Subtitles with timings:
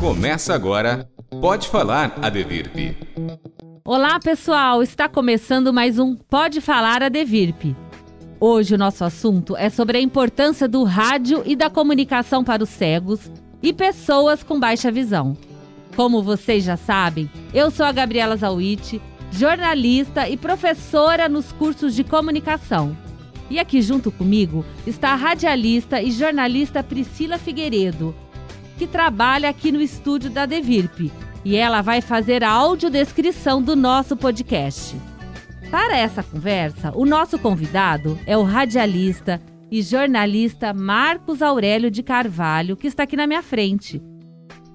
[0.00, 1.08] Começa agora.
[1.40, 2.74] Pode falar, Adevirp.
[3.84, 4.82] Olá, pessoal!
[4.82, 7.74] Está começando mais um Pode Falar, Adevirp.
[8.38, 12.68] Hoje o nosso assunto é sobre a importância do rádio e da comunicação para os
[12.68, 13.30] cegos
[13.62, 15.36] e pessoas com baixa visão.
[15.94, 19.00] Como vocês já sabem, eu sou a Gabriela Zawit,
[19.30, 22.96] jornalista e professora nos cursos de comunicação.
[23.52, 28.14] E aqui junto comigo está a radialista e jornalista Priscila Figueiredo,
[28.78, 31.12] que trabalha aqui no estúdio da Devirp,
[31.44, 34.96] e ela vai fazer a audiodescrição do nosso podcast.
[35.70, 39.38] Para essa conversa, o nosso convidado é o radialista
[39.70, 44.00] e jornalista Marcos Aurélio de Carvalho, que está aqui na minha frente.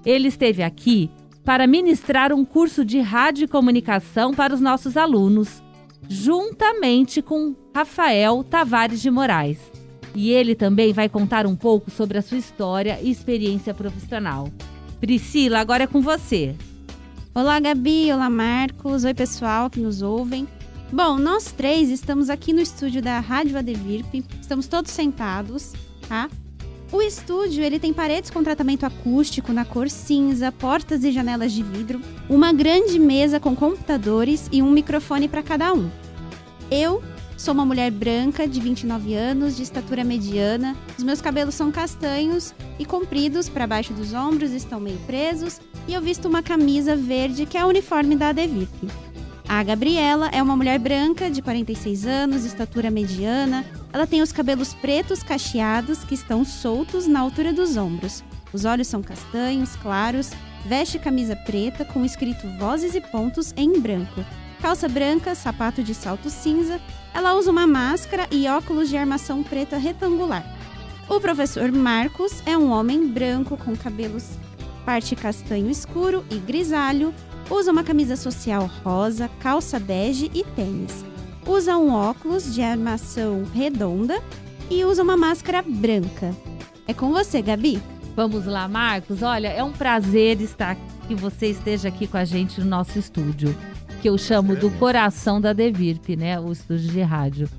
[0.05, 1.09] Ele esteve aqui
[1.43, 5.63] para ministrar um curso de rádio e comunicação para os nossos alunos
[6.09, 9.59] juntamente com Rafael Tavares de Moraes.
[10.15, 14.49] E ele também vai contar um pouco sobre a sua história e experiência profissional.
[14.99, 16.55] Priscila, agora é com você.
[17.35, 18.11] Olá, Gabi.
[18.11, 19.03] Olá, Marcos.
[19.03, 20.47] Oi, pessoal que nos ouvem.
[20.91, 24.23] Bom, nós três estamos aqui no estúdio da Rádio Adevirp.
[24.41, 25.73] Estamos todos sentados,
[26.07, 26.29] tá?
[26.91, 31.61] O estúdio ele tem paredes com tratamento acústico na cor cinza, portas e janelas de
[31.61, 35.89] vidro, uma grande mesa com computadores e um microfone para cada um.
[36.69, 37.01] Eu
[37.37, 40.75] sou uma mulher branca de 29 anos, de estatura mediana.
[40.97, 45.93] Os meus cabelos são castanhos e compridos para baixo dos ombros, estão meio presos, e
[45.93, 48.69] eu visto uma camisa verde que é o uniforme da Adevip.
[49.47, 53.65] A Gabriela é uma mulher branca de 46 anos, estatura mediana.
[53.93, 58.25] Ela tem os cabelos pretos cacheados que estão soltos na altura dos ombros.
[58.51, 60.31] Os olhos são castanhos, claros.
[60.65, 64.25] Veste camisa preta com escrito Vozes e Pontos em branco.
[64.67, 66.81] Calça branca, sapato de salto cinza.
[67.13, 70.43] Ela usa uma máscara e óculos de armação preta retangular.
[71.07, 74.37] O professor Marcos é um homem branco com cabelos
[74.85, 77.13] parte castanho escuro e grisalho,
[77.49, 81.05] Usa uma camisa social rosa, calça bege e tênis.
[81.45, 84.21] Usa um óculos de armação redonda
[84.69, 86.35] e usa uma máscara branca.
[86.85, 87.81] É com você, Gabi.
[88.17, 89.21] Vamos lá, Marcos.
[89.21, 90.75] Olha, é um prazer estar
[91.07, 93.55] que você esteja aqui com a gente no nosso estúdio,
[94.07, 96.39] que eu chamo do coração da Devirp, né?
[96.39, 97.49] O estúdio de rádio.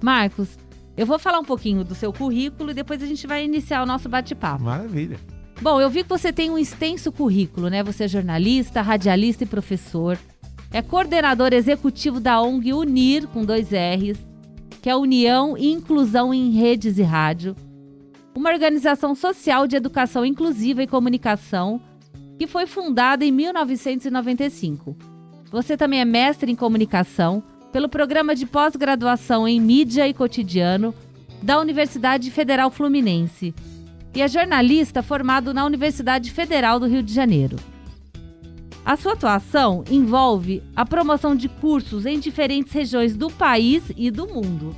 [0.00, 0.56] Marcos,
[0.96, 3.86] eu vou falar um pouquinho do seu currículo e depois a gente vai iniciar o
[3.86, 4.62] nosso bate-papo.
[4.62, 5.18] Maravilha.
[5.60, 7.82] Bom, eu vi que você tem um extenso currículo, né?
[7.82, 10.16] Você é jornalista, radialista e professor.
[10.70, 14.20] É coordenador executivo da ONG Unir, com dois R's,
[14.80, 17.56] que é União e Inclusão em Redes e Rádio.
[18.32, 21.80] Uma organização social de educação inclusiva e comunicação
[22.38, 25.09] que foi fundada em 1995.
[25.50, 30.94] Você também é mestre em comunicação pelo programa de pós-graduação em mídia e cotidiano
[31.42, 33.54] da Universidade Federal Fluminense
[34.14, 37.56] e é jornalista formado na Universidade Federal do Rio de Janeiro.
[38.84, 44.26] A sua atuação envolve a promoção de cursos em diferentes regiões do país e do
[44.26, 44.74] mundo.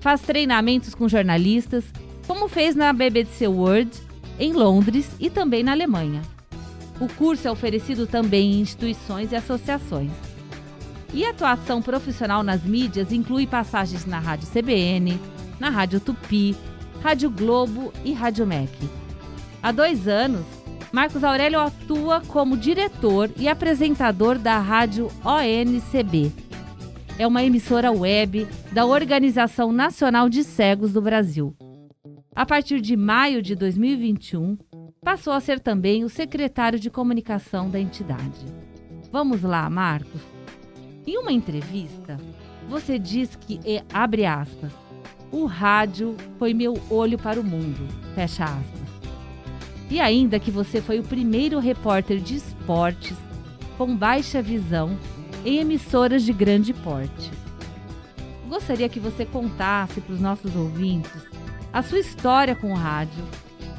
[0.00, 1.84] Faz treinamentos com jornalistas,
[2.26, 3.90] como fez na BBC World,
[4.38, 6.22] em Londres e também na Alemanha.
[7.00, 10.10] O curso é oferecido também em instituições e associações.
[11.12, 15.20] E a atuação profissional nas mídias inclui passagens na Rádio CBN,
[15.60, 16.56] na Rádio Tupi,
[17.02, 18.72] Rádio Globo e Rádio MEC.
[19.62, 20.44] Há dois anos,
[20.92, 26.32] Marcos Aurélio atua como diretor e apresentador da Rádio ONCB.
[27.18, 31.54] É uma emissora web da Organização Nacional de Cegos do Brasil.
[32.34, 34.58] A partir de maio de 2021,
[35.06, 38.44] passou a ser também o secretário de comunicação da entidade.
[39.12, 40.20] Vamos lá, Marcos.
[41.06, 42.16] Em uma entrevista,
[42.68, 43.60] você diz que,
[43.94, 44.72] abre aspas,
[45.30, 47.86] o rádio foi meu olho para o mundo.
[48.16, 48.88] Fecha aspas.
[49.88, 53.16] E ainda que você foi o primeiro repórter de esportes
[53.78, 54.98] com baixa visão
[55.44, 57.30] em emissoras de grande porte.
[58.48, 61.28] Gostaria que você contasse para os nossos ouvintes
[61.72, 63.24] a sua história com o rádio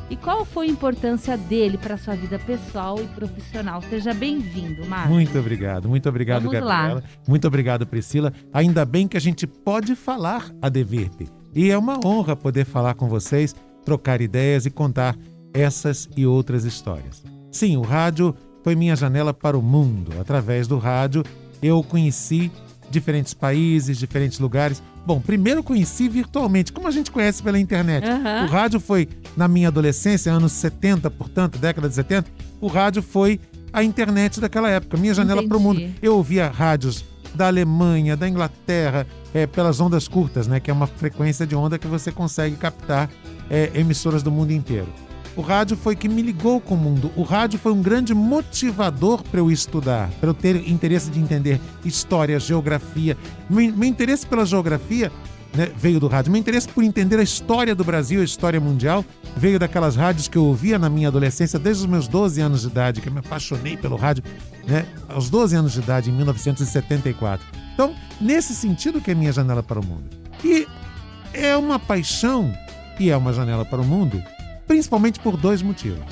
[0.10, 3.82] e qual foi a importância dele para a sua vida pessoal e profissional.
[3.82, 5.12] Seja bem-vindo, Marcos.
[5.12, 6.94] Muito obrigado, muito obrigado, Vamos Gabriela.
[6.96, 7.04] Lá.
[7.28, 8.32] Muito obrigado, Priscila.
[8.54, 11.22] Ainda bem que a gente pode falar a Devirp.
[11.54, 15.18] E é uma honra poder falar com vocês, trocar ideias e contar
[15.54, 17.24] essas e outras histórias.
[17.52, 20.12] Sim, o rádio foi minha janela para o mundo.
[20.20, 21.24] Através do rádio,
[21.62, 22.52] eu conheci
[22.90, 24.82] diferentes países, diferentes lugares.
[25.06, 28.08] Bom, primeiro conheci virtualmente, como a gente conhece pela internet.
[28.08, 28.46] Uhum.
[28.46, 32.30] O rádio foi, na minha adolescência, anos 70, portanto, década de 70,
[32.60, 33.40] o rádio foi
[33.72, 35.82] a internet daquela época, minha janela para o mundo.
[36.02, 37.06] Eu ouvia rádios
[37.36, 41.78] da Alemanha, da Inglaterra, é, pelas ondas curtas, né, que é uma frequência de onda
[41.78, 43.10] que você consegue captar
[43.50, 44.88] é, emissoras do mundo inteiro.
[45.38, 47.12] O rádio foi que me ligou com o mundo.
[47.16, 51.62] O rádio foi um grande motivador para eu estudar, para eu ter interesse de entender
[51.86, 53.16] história, geografia.
[53.48, 55.12] Meu, interesse pela geografia
[55.56, 56.32] né, veio do rádio.
[56.32, 59.06] Meu interesse por entender a história do Brasil, a história mundial,
[59.36, 62.68] veio daquelas rádios que eu ouvia na minha adolescência, desde os meus 12 anos de
[62.70, 64.24] idade, que eu me apaixonei pelo rádio,
[64.66, 67.46] né, aos 12 anos de idade, em 1974.
[67.76, 70.10] Então, nesse sentido que é minha janela para o mundo.
[70.44, 70.68] E
[71.32, 72.52] é uma paixão
[73.00, 74.24] e é uma janela para o mundo,
[74.68, 76.06] principalmente por dois motivos.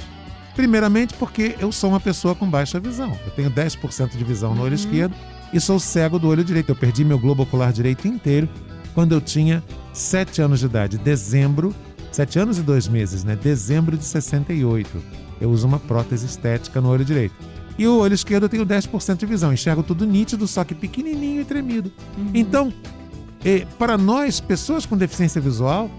[0.55, 3.17] Primeiramente, porque eu sou uma pessoa com baixa visão.
[3.25, 5.13] Eu tenho 10% de visão no olho esquerdo
[5.51, 6.69] e sou cego do olho direito.
[6.69, 8.47] Eu perdi meu globo ocular direito inteiro
[8.93, 9.61] quando eu tinha
[9.91, 11.75] 7 anos de idade, dezembro,
[12.11, 13.35] 7 anos e 2 meses, né?
[13.35, 15.03] Dezembro de 68.
[15.41, 17.35] Eu uso uma prótese estética no olho direito.
[17.77, 21.41] E o olho esquerdo eu tenho 10% de visão, enxergo tudo nítido, só que pequenininho
[21.41, 21.91] e tremido.
[22.33, 22.71] Então,
[23.43, 25.91] eh, para nós, pessoas com deficiência visual,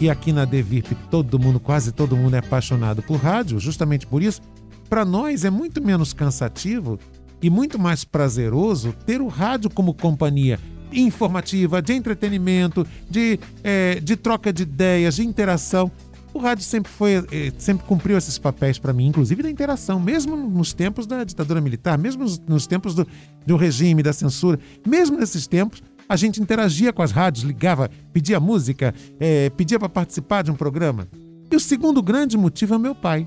[0.00, 4.22] e aqui na Devirp todo mundo, quase todo mundo é apaixonado por rádio, justamente por
[4.22, 4.40] isso,
[4.88, 6.98] para nós é muito menos cansativo
[7.42, 10.58] e muito mais prazeroso ter o rádio como companhia
[10.92, 15.90] informativa, de entretenimento, de, eh, de troca de ideias, de interação.
[16.32, 20.36] O rádio sempre foi, eh, sempre cumpriu esses papéis para mim, inclusive da interação, mesmo
[20.36, 23.06] nos tempos da ditadura militar, mesmo nos tempos do,
[23.46, 28.40] do regime, da censura, mesmo nesses tempos, a gente interagia com as rádios, ligava, pedia
[28.40, 31.06] música, eh, pedia para participar de um programa.
[31.50, 33.26] E o segundo grande motivo é meu pai.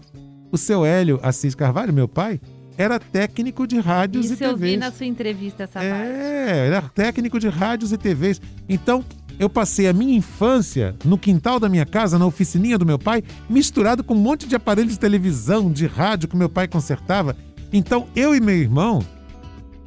[0.51, 2.39] O seu Hélio Assis Carvalho, meu pai,
[2.78, 4.80] era técnico de rádios Isso e eu vi TVs.
[4.80, 5.92] na sua entrevista essa parte.
[5.92, 8.42] É, era técnico de rádios e TVs.
[8.68, 9.04] Então,
[9.39, 13.24] eu passei a minha infância no quintal da minha casa, na oficininha do meu pai,
[13.50, 17.36] misturado com um monte de aparelhos de televisão, de rádio que meu pai consertava.
[17.74, 19.04] Então, eu e meu irmão,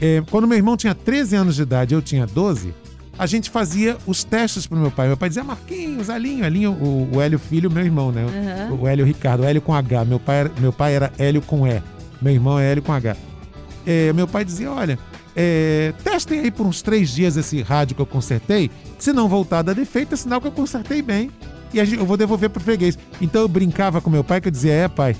[0.01, 2.75] é, quando meu irmão tinha 13 anos de idade, eu tinha 12,
[3.19, 5.07] a gente fazia os testes pro meu pai.
[5.09, 8.25] Meu pai dizia, Marquinhos, Elinho, Elinho, o, o Hélio Filho, meu irmão, né?
[8.25, 8.75] Aham.
[8.81, 10.05] O Hélio Ricardo, o Hélio com H.
[10.05, 11.83] Meu pai, era- meu pai era Hélio com E.
[12.21, 13.17] Meu irmão é Hélio com H.
[13.87, 14.99] É, meu pai dizia: olha,
[15.37, 18.71] é, testem aí por uns três dias esse rádio que eu consertei.
[18.99, 21.31] Se não voltar a dar defeito, é sinal que eu consertei bem.
[21.73, 22.97] E eu vou devolver pro freguês.
[23.21, 25.15] Então eu brincava com meu pai que eu dizia: é, pai.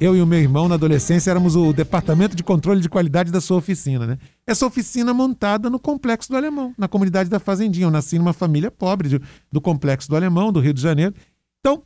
[0.00, 3.38] Eu e o meu irmão, na adolescência, éramos o departamento de controle de qualidade da
[3.40, 4.18] sua oficina, né?
[4.46, 7.84] Essa oficina montada no Complexo do Alemão, na comunidade da Fazendinha.
[7.86, 9.20] Eu nasci numa família pobre de-
[9.52, 11.14] do Complexo do Alemão, do Rio de Janeiro.
[11.60, 11.82] Então,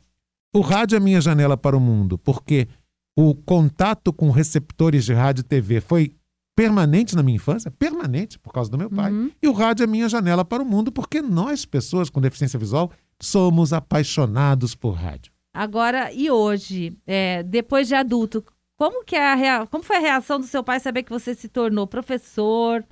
[0.55, 2.69] o rádio é minha janela para o mundo, porque
[3.17, 6.15] o contato com receptores de rádio e TV foi
[6.55, 9.11] permanente na minha infância, permanente por causa do meu pai.
[9.11, 9.29] Uhum.
[9.43, 12.89] E o rádio é minha janela para o mundo, porque nós, pessoas com deficiência visual,
[13.21, 15.34] somos apaixonados por rádio.
[15.55, 18.43] Agora, e hoje, é, depois de adulto,
[18.77, 21.47] como que é a como foi a reação do seu pai saber que você se
[21.47, 22.83] tornou professor,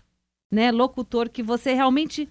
[0.49, 2.29] né, locutor, que você realmente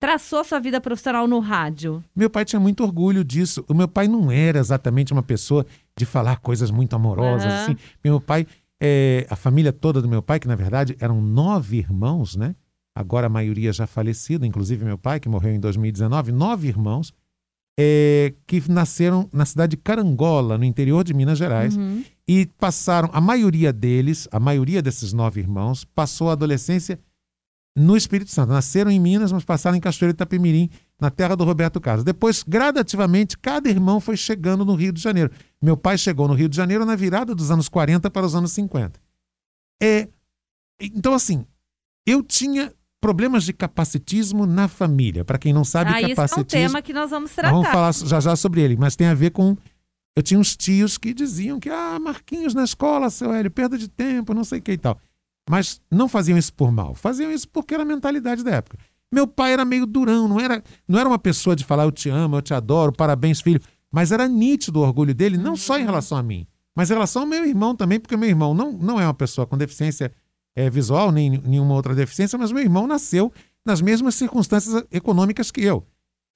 [0.00, 2.02] traçou sua vida profissional no rádio?
[2.16, 3.62] Meu pai tinha muito orgulho disso.
[3.68, 7.52] O meu pai não era exatamente uma pessoa de falar coisas muito amorosas.
[7.52, 7.62] Aham.
[7.62, 7.76] Assim.
[8.02, 8.46] Meu pai,
[8.80, 12.56] é, a família toda do meu pai, que na verdade eram nove irmãos, né?
[12.94, 17.12] Agora a maioria já falecida, inclusive meu pai, que morreu em 2019, nove irmãos,
[17.82, 22.04] é, que nasceram na cidade de Carangola, no interior de Minas Gerais, Uhum.
[22.28, 27.00] e passaram, a maioria deles, a maioria desses nove irmãos, passou a adolescência
[27.74, 28.52] no Espírito Santo.
[28.52, 30.68] Nasceram em Minas, mas passaram em Cachoeiro de Itapemirim,
[31.00, 32.04] na terra do Roberto Carlos.
[32.04, 35.30] Depois, gradativamente, cada irmão foi chegando no Rio de Janeiro.
[35.62, 38.52] Meu pai chegou no Rio de Janeiro na virada dos anos 40 para os anos
[38.52, 39.00] 50.
[39.82, 40.08] É,
[40.78, 41.46] então, assim,
[42.06, 42.70] eu tinha
[43.00, 45.24] problemas de capacitismo na família.
[45.24, 46.66] Para quem não sabe, ah, isso é um capacitismo...
[46.66, 47.52] tema que nós vamos Nós tratar.
[47.52, 49.56] vamos falar já já sobre ele, mas tem a ver com.
[50.16, 53.88] Eu tinha uns tios que diziam que, ah, Marquinhos na escola, seu Hélio, perda de
[53.88, 54.98] tempo, não sei o que e tal.
[55.48, 58.76] Mas não faziam isso por mal, faziam isso porque era a mentalidade da época.
[59.12, 62.08] Meu pai era meio durão, não era, não era uma pessoa de falar eu te
[62.08, 63.60] amo, eu te adoro, parabéns, filho.
[63.90, 67.22] Mas era nítido o orgulho dele, não só em relação a mim, mas em relação
[67.22, 70.12] ao meu irmão também, porque meu irmão não, não é uma pessoa com deficiência
[70.56, 73.32] eh, visual, nem nenhuma outra deficiência, mas meu irmão nasceu
[73.64, 75.86] nas mesmas circunstâncias econômicas que eu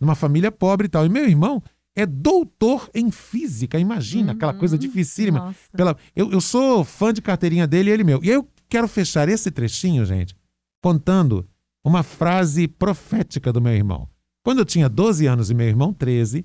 [0.00, 1.06] numa família pobre e tal.
[1.06, 1.62] E meu irmão
[1.96, 4.58] é doutor em física, imagina, aquela Uhum.
[4.58, 5.38] coisa dificílima.
[5.38, 5.58] Nossa.
[5.76, 8.20] Pela, eu, eu sou fã de carteirinha dele e ele meu.
[8.22, 10.36] E eu quero fechar esse trechinho, gente,
[10.82, 11.48] contando
[11.84, 14.08] uma frase profética do meu irmão.
[14.44, 16.44] Quando eu tinha 12 anos e meu irmão 13,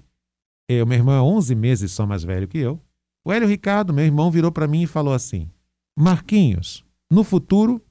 [0.69, 2.79] eu, meu irmão é 11 meses só mais velho que eu,
[3.25, 5.49] o Hélio Ricardo, meu irmão, virou para mim e falou assim:
[5.97, 7.81] Marquinhos, no futuro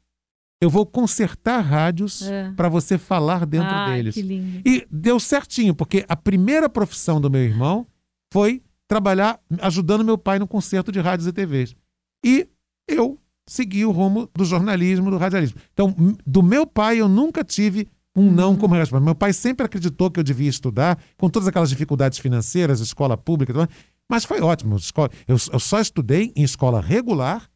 [0.61, 2.53] eu vou consertar rádios É.
[2.57, 4.15] para você falar dentro Ai, deles.
[4.15, 4.61] que lindo.
[4.69, 7.87] E deu certinho, porque a primeira profissão do meu irmão
[8.33, 11.77] foi trabalhar ajudando meu pai no concerto de rádios e TVs.
[12.25, 12.49] E
[12.89, 15.61] eu segui o rumo do jornalismo, do radialismo.
[15.73, 15.95] Então,
[16.27, 19.05] do meu pai, eu nunca tive um não como resposta.
[19.05, 23.69] Meu pai sempre acreditou que eu devia estudar, com todas aquelas dificuldades financeiras, escola pública.
[24.11, 24.77] Mas foi ótimo.
[25.29, 27.49] Eu só estudei em escola regular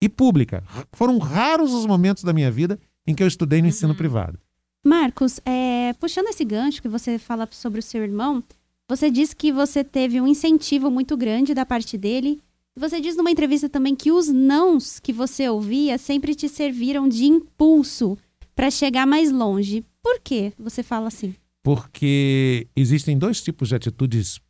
[0.00, 0.64] e pública.
[0.92, 4.38] Foram raros os momentos da minha vida em que eu estudei no ensino privado.
[4.84, 8.42] Marcos, é, puxando esse gancho que você fala sobre o seu irmão,
[8.88, 12.40] você disse que você teve um incentivo muito grande da parte dele.
[12.76, 17.08] E Você diz numa entrevista também que os nãos que você ouvia sempre te serviram
[17.08, 18.16] de impulso
[18.54, 19.84] para chegar mais longe.
[20.02, 21.34] Por que você fala assim?
[21.62, 24.40] porque existem dois tipos de atitudes,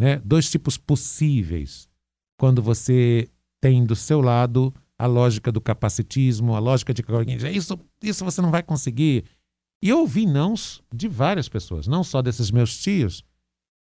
[0.00, 0.20] né?
[0.24, 1.88] dois tipos possíveis
[2.38, 3.28] quando você
[3.62, 7.02] tem do seu lado a lógica do capacitismo, a lógica de
[7.54, 9.24] isso, isso você não vai conseguir.
[9.82, 13.24] E eu ouvi nãos de várias pessoas, não só desses meus tios,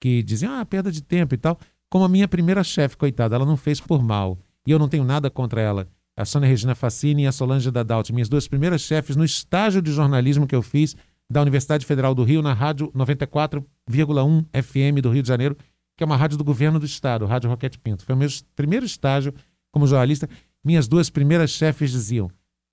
[0.01, 3.47] que diziam, ah, perda de tempo e tal, como a minha primeira chefe, coitada, ela
[3.47, 4.39] não fez por mal.
[4.67, 5.89] E eu não tenho nada contra ela.
[6.17, 9.93] A Sônia Regina Facini e a Solange Dadalt, minhas duas primeiras chefes no estágio de
[9.93, 10.97] jornalismo que eu fiz
[11.31, 15.57] da Universidade Federal do Rio, na rádio 94,1 FM do Rio de Janeiro,
[15.97, 18.05] que é uma rádio do governo do estado, Rádio Roquete Pinto.
[18.05, 19.33] Foi o meu primeiro estágio
[19.77, 20.27] como jornalista.
[20.65, 22.31] Minhas duas primeiras chefes diziam: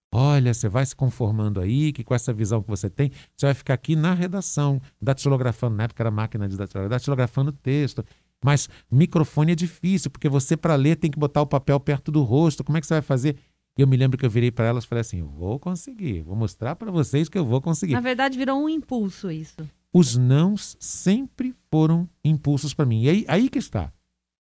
[0.10, 3.54] Olha, você vai se conformando aí, que com essa visão que você tem, você vai
[3.54, 8.06] ficar aqui na redação, datilografando, na época era máquina de datilografar, datilografando texto.
[8.44, 12.24] Mas microfone é difícil, porque você, para ler, tem que botar o papel perto do
[12.24, 12.64] rosto.
[12.64, 13.36] Como é que você vai fazer?
[13.78, 16.38] E eu me lembro que eu virei para elas e falei assim: vou conseguir, vou
[16.38, 17.94] mostrar para vocês que eu vou conseguir.
[17.94, 19.58] Na verdade, virou um impulso isso.
[19.94, 23.04] Os nãos sempre foram impulsos para mim.
[23.04, 23.92] E aí, aí que está.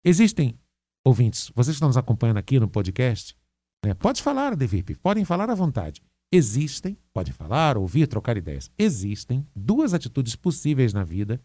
[0.05, 0.57] Existem
[1.05, 3.37] ouvintes, vocês que estão nos acompanhando aqui no podcast,
[3.85, 6.03] né, pode falar, Devip, podem falar à vontade.
[6.33, 8.71] Existem, pode falar, ouvir, trocar ideias.
[8.79, 11.43] Existem duas atitudes possíveis na vida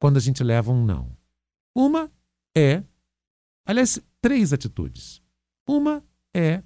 [0.00, 1.16] quando a gente leva um não.
[1.74, 2.10] Uma
[2.56, 2.84] é,
[3.66, 5.20] aliás, três atitudes.
[5.66, 6.62] Uma é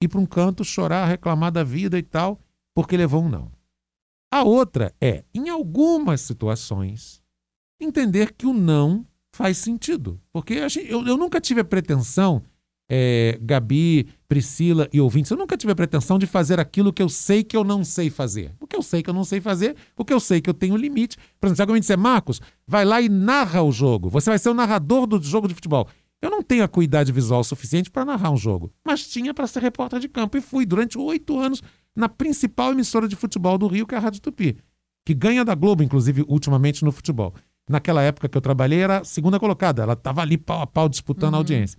[0.00, 2.40] ir para um canto, chorar, reclamar da vida e tal,
[2.74, 3.52] porque levou um não.
[4.32, 7.22] A outra é, em algumas situações,
[7.80, 10.20] entender que o não faz sentido.
[10.32, 12.42] Porque a gente- eu, eu nunca tive a pretensão,
[12.88, 17.08] é, Gabi, Priscila e ouvintes, eu nunca tive a pretensão de fazer aquilo que eu
[17.08, 18.54] sei que eu não sei fazer.
[18.58, 21.16] Porque eu sei que eu não sei fazer, porque eu sei que eu tenho limite.
[21.40, 24.08] Por exemplo, se alguém disser, Marcos, vai lá e narra o jogo.
[24.10, 25.88] Você vai ser o narrador do jogo de futebol.
[26.22, 29.98] Eu não tenho acuidade visual suficiente para narrar um jogo, mas tinha para ser repórter
[30.00, 31.60] de campo e fui durante oito anos
[31.94, 34.56] na principal emissora de futebol do Rio, que é a Rádio Tupi,
[35.04, 37.34] que ganha da Globo, inclusive, ultimamente no futebol.
[37.68, 40.88] Naquela época que eu trabalhei, era a segunda colocada, ela estava ali pau a pau
[40.88, 41.78] disputando a audiência.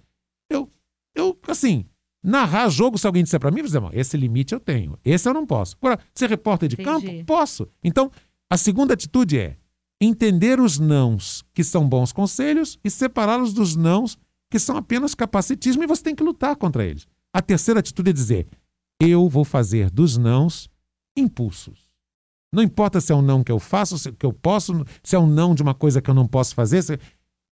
[0.49, 0.71] Eu,
[1.13, 1.85] eu, assim,
[2.23, 5.29] narrar jogo, se alguém disser para mim, vou dizer, "Bom, esse limite eu tenho, esse
[5.29, 5.75] eu não posso.
[5.79, 7.07] Agora, ser repórter de Entendi.
[7.07, 7.67] campo, posso.
[7.83, 8.11] Então,
[8.49, 9.57] a segunda atitude é
[10.01, 14.17] entender os nãos que são bons conselhos e separá-los dos nãos
[14.51, 17.07] que são apenas capacitismo e você tem que lutar contra eles.
[17.33, 18.47] A terceira atitude é dizer:
[18.99, 20.69] eu vou fazer dos nãos
[21.17, 21.84] impulsos.
[22.55, 25.19] Não importa se é um não que eu faço, se que eu posso, se é
[25.19, 26.81] um não de uma coisa que eu não posso fazer.
[26.81, 26.99] se-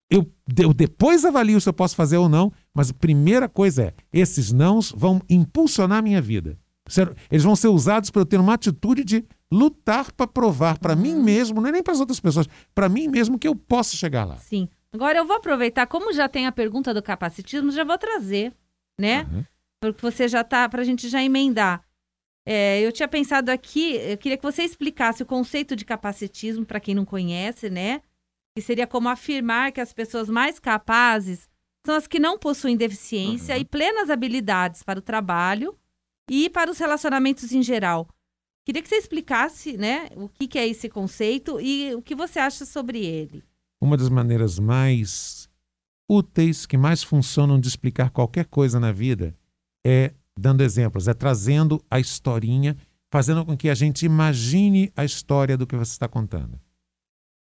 [0.10, 0.26] eu,
[0.60, 4.52] eu depois avalio se eu posso fazer ou não, mas a primeira coisa é: esses
[4.52, 6.58] nãos vão impulsionar a minha vida.
[7.32, 11.16] Eles vão ser usados para eu ter uma atitude de lutar para provar para mim
[11.16, 14.24] mesmo, não é nem para as outras pessoas, para mim mesmo que eu posso chegar
[14.24, 14.38] lá.
[14.38, 14.70] Sim.
[14.94, 18.54] Agora eu vou aproveitar, como já tem a pergunta do capacitismo, já vou trazer,
[19.00, 19.28] né?
[19.32, 19.44] Uhum.
[19.82, 21.82] Porque você já tá, pra gente já emendar.
[22.46, 26.80] É, eu tinha pensado aqui, eu queria que você explicasse o conceito de capacitismo para
[26.80, 28.02] quem não conhece, né?
[28.56, 31.50] Que seria como afirmar que as pessoas mais capazes
[31.86, 33.62] são as que não possuem deficiência Uhum.
[33.62, 35.76] e plenas habilidades para o trabalho
[36.30, 38.08] e para os relacionamentos em geral.
[38.66, 42.40] Queria que você explicasse, né, o que, que é esse conceito e o que você
[42.40, 43.44] acha sobre ele.
[43.80, 45.48] Uma das maneiras mais
[46.10, 49.36] úteis, que mais funcionam de explicar qualquer coisa na vida,
[49.86, 52.76] é dando exemplos, é trazendo a historinha,
[53.12, 56.60] fazendo com que a gente imagine a história do que você está contando.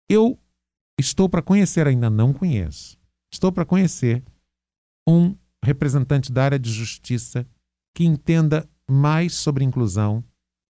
[0.10, 0.40] Eu
[1.00, 2.98] estou para conhecer, ainda não conheço,
[3.32, 4.24] estou para conhecer
[5.08, 7.46] um representante da área de justiça
[7.94, 10.24] que entenda mais sobre inclusão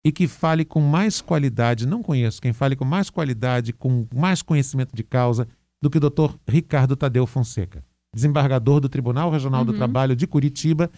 [0.04, 4.40] e que fale com mais qualidade, não conheço quem fale com mais qualidade, com mais
[4.40, 5.46] conhecimento de causa
[5.82, 9.78] do que o doutor Ricardo Tadeu Fonseca, desembargador do Tribunal Regional do Uhum.
[9.78, 10.90] Trabalho de Curitiba,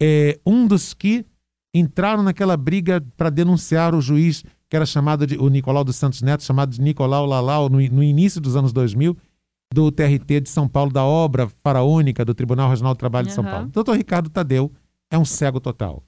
[0.00, 1.24] é um dos que
[1.74, 6.22] entraram naquela briga para denunciar o juiz que era chamado de o Nicolau dos Santos
[6.22, 9.16] Neto, chamado de Nicolau Lalau no, no início dos anos 2000,
[9.74, 13.44] do TRT de São Paulo, da obra faraônica do Tribunal Regional do Trabalho de São
[13.44, 13.50] Uhum.
[13.50, 13.68] Paulo.
[13.68, 14.72] Doutor Ricardo Tadeu
[15.10, 16.04] é um cego total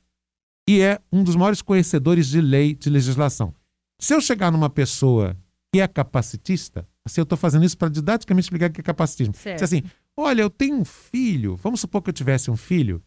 [0.69, 3.53] e é um dos maiores conhecedores de lei, de legislação.
[4.01, 5.37] Se eu chegar numa pessoa
[5.73, 9.35] que é capacitista, assim, eu estou fazendo isso para didaticamente explicar o que é capacitismo.
[9.35, 9.59] Certo.
[9.59, 9.83] Se assim,
[10.17, 13.03] olha, eu tenho um filho, vamos supor que eu tivesse um filho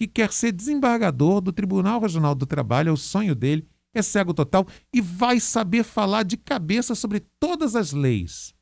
[0.00, 4.32] que quer ser desembargador do Tribunal Regional do Trabalho, é o sonho dele, é cego
[4.32, 8.54] total e vai saber falar de cabeça sobre todas as leis.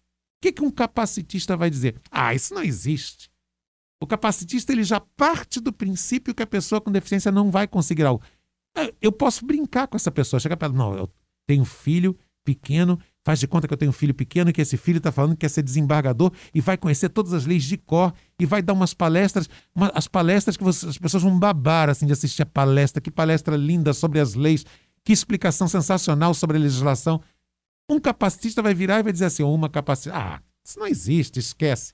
[0.42, 2.00] que, que um capacitista vai dizer?
[2.10, 3.30] Ah, isso não existe.
[4.02, 8.02] O capacitista ele já parte do princípio que a pessoa com deficiência não vai conseguir
[8.02, 8.20] algo.
[8.76, 11.08] Ah, eu posso brincar com essa pessoa, chegar para ela, não, eu
[11.46, 14.96] tenho filho pequeno, faz de conta que eu tenho um filho pequeno, que esse filho
[14.96, 18.46] está falando que quer ser desembargador e vai conhecer todas as leis de cor e
[18.46, 22.14] vai dar umas palestras, uma, as palestras que você, as pessoas vão babar assim de
[22.14, 24.64] assistir a palestra, que palestra linda sobre as leis,
[25.04, 27.20] que explicação sensacional sobre a legislação.
[27.86, 31.92] Um capacitista vai virar e vai dizer assim, uma capacitista, ah, isso não existe, esquece.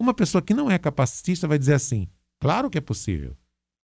[0.00, 2.08] Uma pessoa que não é capacitista vai dizer assim:
[2.40, 3.36] claro que é possível.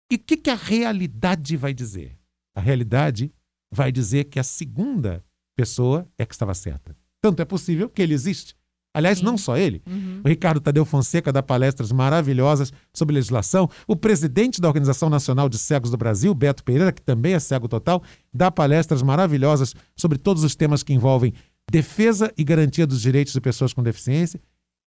[0.10, 2.18] E o que, que a realidade vai dizer?
[2.56, 3.30] A realidade
[3.70, 5.22] vai dizer que a segunda
[5.58, 6.96] pessoa é que estava certa.
[7.20, 8.56] Tanto é possível que ele existe.
[8.94, 9.26] Aliás, Sim.
[9.26, 9.82] não só ele.
[9.86, 10.22] Uhum.
[10.24, 13.70] O Ricardo Tadeu Fonseca dá palestras maravilhosas sobre legislação.
[13.88, 17.68] O presidente da Organização Nacional de Cegos do Brasil, Beto Pereira, que também é cego
[17.68, 18.02] total,
[18.34, 21.34] dá palestras maravilhosas sobre todos os temas que envolvem
[21.70, 24.40] defesa e garantia dos direitos de pessoas com deficiência.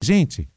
[0.03, 0.49] Gente,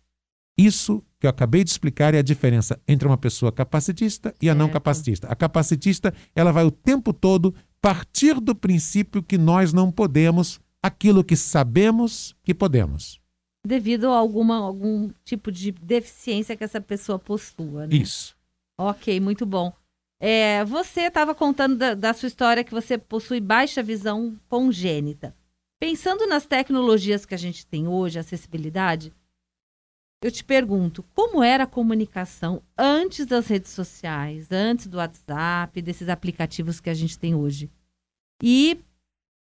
[0.58, 4.56] isso que eu acabei de explicar é a diferença entre uma pessoa capacitista e a
[4.56, 5.28] não capacitista.
[5.28, 11.24] A capacitista, ela vai o tempo todo partir do princípio que nós não podemos aquilo
[11.24, 13.20] que sabemos que podemos.
[13.66, 17.96] Devido a alguma, algum tipo de deficiência que essa pessoa possua, né?
[17.96, 18.36] Isso.
[18.78, 19.74] Ok, muito bom.
[20.20, 25.36] É, você estava contando da, da sua história que você possui baixa visão congênita.
[25.80, 29.12] Pensando nas tecnologias que a gente tem hoje, acessibilidade,
[30.22, 36.08] eu te pergunto, como era a comunicação antes das redes sociais, antes do WhatsApp, desses
[36.10, 37.72] aplicativos que a gente tem hoje?
[38.42, 38.80] E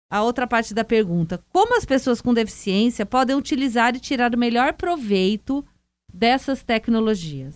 [0.09, 4.37] a outra parte da pergunta, como as pessoas com deficiência podem utilizar e tirar o
[4.37, 5.65] melhor proveito
[6.11, 7.55] dessas tecnologias?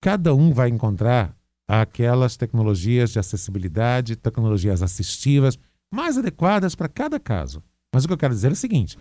[0.00, 5.58] Cada um vai encontrar aquelas tecnologias de acessibilidade, tecnologias assistivas
[5.92, 7.62] mais adequadas para cada caso.
[7.92, 8.96] Mas o que eu quero dizer é o seguinte: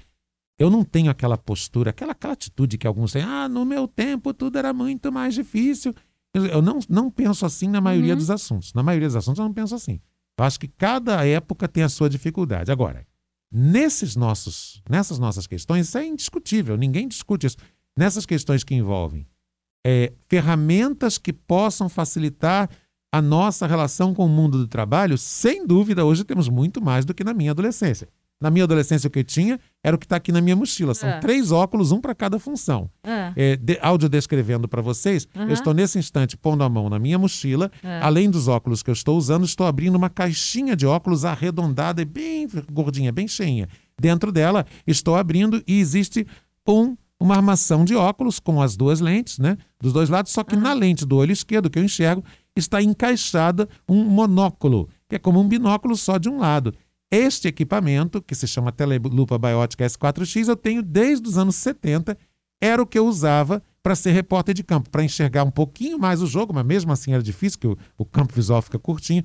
[0.60, 3.22] eu não tenho aquela postura, aquela, aquela atitude que alguns têm.
[3.22, 5.94] Ah, no meu tempo tudo era muito mais difícil.
[6.34, 8.20] Eu não, não penso assim na maioria uhum.
[8.20, 8.74] dos assuntos.
[8.74, 10.00] Na maioria dos assuntos eu não penso assim.
[10.38, 12.72] Eu acho que cada época tem a sua dificuldade.
[12.72, 13.06] Agora,
[13.52, 17.58] nesses nossos, nessas nossas questões, isso é indiscutível, ninguém discute isso.
[17.98, 19.26] Nessas questões que envolvem
[19.86, 22.70] é, ferramentas que possam facilitar
[23.12, 27.14] a nossa relação com o mundo do trabalho, sem dúvida, hoje temos muito mais do
[27.14, 28.08] que na minha adolescência.
[28.40, 30.94] Na minha adolescência, o que eu tinha era o que está aqui na minha mochila.
[30.94, 31.20] São é.
[31.20, 32.90] três óculos, um para cada função.
[33.04, 33.34] É.
[33.36, 35.44] É, de, áudio descrevendo para vocês, uhum.
[35.44, 37.72] eu estou nesse instante pondo a mão na minha mochila.
[37.84, 38.00] É.
[38.02, 42.06] Além dos óculos que eu estou usando, estou abrindo uma caixinha de óculos arredondada e
[42.06, 43.68] bem gordinha, bem cheinha.
[44.00, 46.28] Dentro dela, estou abrindo e existe
[46.68, 49.58] um, uma armação de óculos com as duas lentes, né?
[49.82, 50.62] Dos dois lados, só que uhum.
[50.62, 52.24] na lente do olho esquerdo, que eu enxergo,
[52.56, 56.74] está encaixada um monóculo, que é como um binóculo só de um lado.
[57.12, 62.18] Este equipamento, que se chama Telelupa Biótica S4X, eu tenho desde os anos 70,
[62.62, 66.22] era o que eu usava para ser repórter de campo, para enxergar um pouquinho mais
[66.22, 69.24] o jogo, mas mesmo assim era difícil, porque o, o campo visual fica curtinho.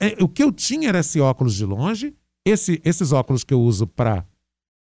[0.00, 2.14] É, o que eu tinha era esse óculos de longe,
[2.46, 4.26] esse, esses óculos que eu uso para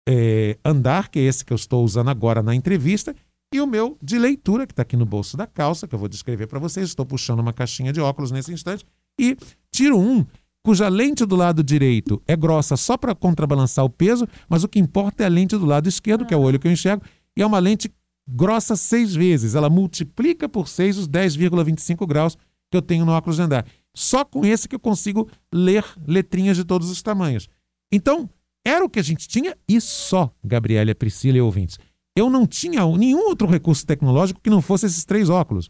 [0.07, 3.15] é, andar, que é esse que eu estou usando agora na entrevista,
[3.53, 6.07] e o meu de leitura, que está aqui no bolso da calça, que eu vou
[6.07, 6.87] descrever para vocês.
[6.87, 8.85] Estou puxando uma caixinha de óculos nesse instante,
[9.19, 9.35] e
[9.71, 10.25] tiro um
[10.63, 14.79] cuja lente do lado direito é grossa só para contrabalançar o peso, mas o que
[14.79, 17.03] importa é a lente do lado esquerdo, que é o olho que eu enxergo,
[17.35, 17.91] e é uma lente
[18.29, 19.55] grossa seis vezes.
[19.55, 22.37] Ela multiplica por seis os 10,25 graus
[22.69, 23.65] que eu tenho no óculos de andar.
[23.95, 27.49] Só com esse que eu consigo ler letrinhas de todos os tamanhos.
[27.91, 28.29] Então,
[28.65, 31.77] era o que a gente tinha e só, Gabriela, Priscila e ouvintes.
[32.15, 35.69] Eu não tinha nenhum outro recurso tecnológico que não fosse esses três óculos.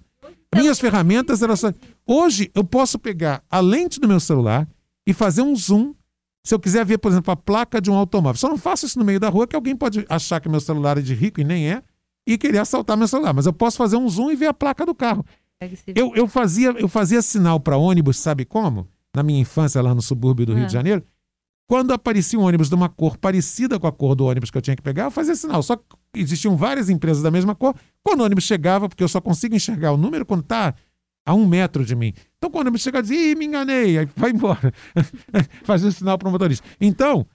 [0.53, 1.71] Minhas ferramentas eram só.
[2.05, 4.67] Hoje eu posso pegar a lente do meu celular,
[5.07, 5.93] e fazer um zoom.
[6.45, 8.39] Se eu quiser ver, por exemplo, a placa de um automóvel.
[8.39, 10.97] Só não faço isso no meio da rua, que alguém pode achar que meu celular
[10.97, 11.83] é de rico e nem é,
[12.27, 13.33] e querer assaltar meu celular.
[13.33, 15.23] Mas eu posso fazer um zoom e ver a placa do carro.
[15.95, 18.87] Eu, eu, fazia, eu fazia sinal para ônibus, sabe como?
[19.15, 20.79] Na minha infância, lá no subúrbio do Rio de ah.
[20.79, 21.03] Janeiro.
[21.69, 24.61] Quando aparecia um ônibus de uma cor parecida com a cor do ônibus que eu
[24.61, 25.61] tinha que pegar, eu fazia sinal.
[25.61, 25.83] Só que
[26.15, 27.75] existiam várias empresas da mesma cor.
[28.03, 30.73] Quando o ônibus chegava, porque eu só consigo enxergar o número quando está
[31.25, 32.13] a um metro de mim.
[32.37, 34.73] Então, quando eu chega e diz, ih, me enganei, aí vai embora.
[35.63, 36.67] Fazer um sinal para o motorista.
[36.79, 37.25] Então,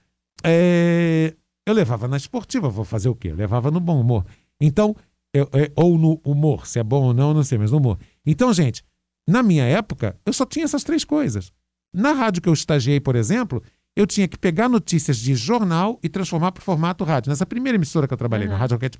[0.43, 1.33] é,
[1.65, 3.29] eu levava na esportiva, vou fazer o quê?
[3.29, 4.25] Eu levava no bom humor.
[4.59, 4.95] Então,
[5.33, 7.97] eu, é, ou no humor, se é bom ou não, não sei, mas no humor.
[8.25, 8.83] Então, gente,
[9.27, 11.51] na minha época, eu só tinha essas três coisas.
[11.93, 13.61] Na rádio que eu estagiei, por exemplo,
[13.95, 17.29] eu tinha que pegar notícias de jornal e transformar para o formato rádio.
[17.29, 18.53] Nessa primeira emissora que eu trabalhei, uhum.
[18.53, 18.95] na Rádio Rocket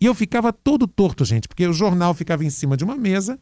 [0.00, 3.38] E eu ficava todo torto, gente, porque o jornal ficava em cima de uma mesa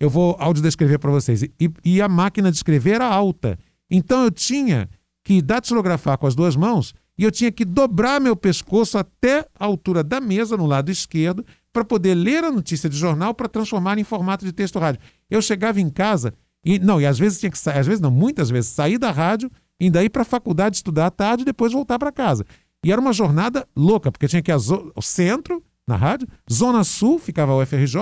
[0.00, 1.42] eu vou audiodescrever para vocês.
[1.42, 1.52] E,
[1.84, 3.58] e, a máquina de escrever era alta.
[3.90, 4.88] Então eu tinha
[5.24, 9.64] que datilografar com as duas mãos e eu tinha que dobrar meu pescoço até a
[9.64, 13.98] altura da mesa, no lado esquerdo, para poder ler a notícia de jornal para transformar
[13.98, 15.00] em formato de texto rádio.
[15.28, 16.32] Eu chegava em casa
[16.64, 19.10] e não, e às vezes tinha que sair, às vezes não, muitas vezes sair da
[19.10, 22.44] rádio, ainda ir para a faculdade estudar à tarde e depois voltar para casa.
[22.84, 27.18] E era uma jornada louca, porque tinha que ir ao centro, na rádio, Zona Sul,
[27.18, 27.96] ficava o UFRJ,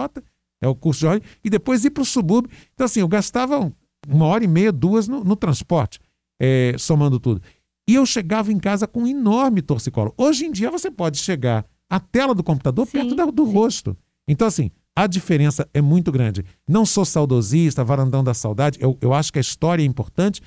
[0.60, 2.50] é o curso de rádio, e depois ir para o subúrbio.
[2.74, 3.72] Então, assim, eu gastava
[4.08, 5.98] uma hora e meia, duas no, no transporte,
[6.40, 7.42] é, somando tudo.
[7.88, 10.12] E eu chegava em casa com um enorme torcicolo.
[10.16, 13.52] Hoje em dia você pode chegar à tela do computador sim, perto da, do sim.
[13.52, 13.96] rosto.
[14.26, 16.44] Então, assim, a diferença é muito grande.
[16.66, 18.78] Não sou saudosista, varandão da saudade.
[18.80, 20.40] Eu, eu acho que a história é importante.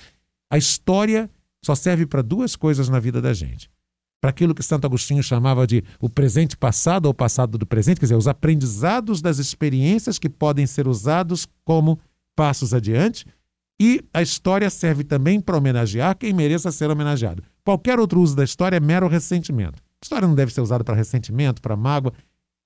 [0.52, 1.30] A história
[1.64, 3.70] só serve para duas coisas na vida da gente.
[4.22, 8.06] Para aquilo que Santo Agostinho chamava de o presente passado ou passado do presente, quer
[8.06, 12.00] dizer, os aprendizados das experiências que podem ser usados como
[12.36, 13.26] passos adiante
[13.82, 17.42] e a história serve também para homenagear quem mereça ser homenageado.
[17.64, 19.82] Qualquer outro uso da história é mero ressentimento.
[20.02, 22.12] A história não deve ser usada para ressentimento, para mágoa.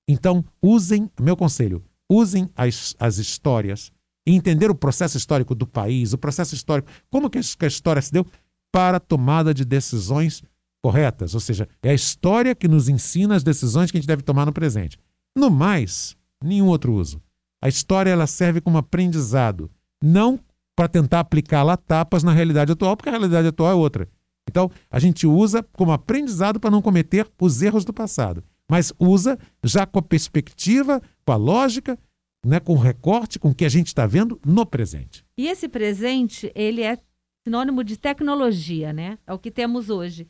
[0.08, 3.92] Então, usem, meu conselho, usem as, as histórias
[4.26, 8.10] e entender o processo histórico do país, o processo histórico, como que a história se
[8.10, 8.26] deu
[8.72, 10.42] para a tomada de decisões
[10.84, 11.32] corretas.
[11.32, 14.44] Ou seja, é a história que nos ensina as decisões que a gente deve tomar
[14.44, 14.98] no presente.
[15.34, 17.22] No mais, nenhum outro uso.
[17.62, 19.70] A história ela serve como aprendizado,
[20.02, 20.38] não
[20.76, 24.06] para tentar aplicá-la a tapas na realidade atual, porque a realidade atual é outra.
[24.46, 29.38] Então, a gente usa como aprendizado para não cometer os erros do passado, mas usa
[29.62, 31.98] já com a perspectiva, com a lógica,
[32.44, 35.24] né, com o recorte, com o que a gente está vendo no presente.
[35.34, 36.98] E esse presente, ele é
[37.42, 39.18] sinônimo de tecnologia, né?
[39.26, 40.28] É o que temos hoje.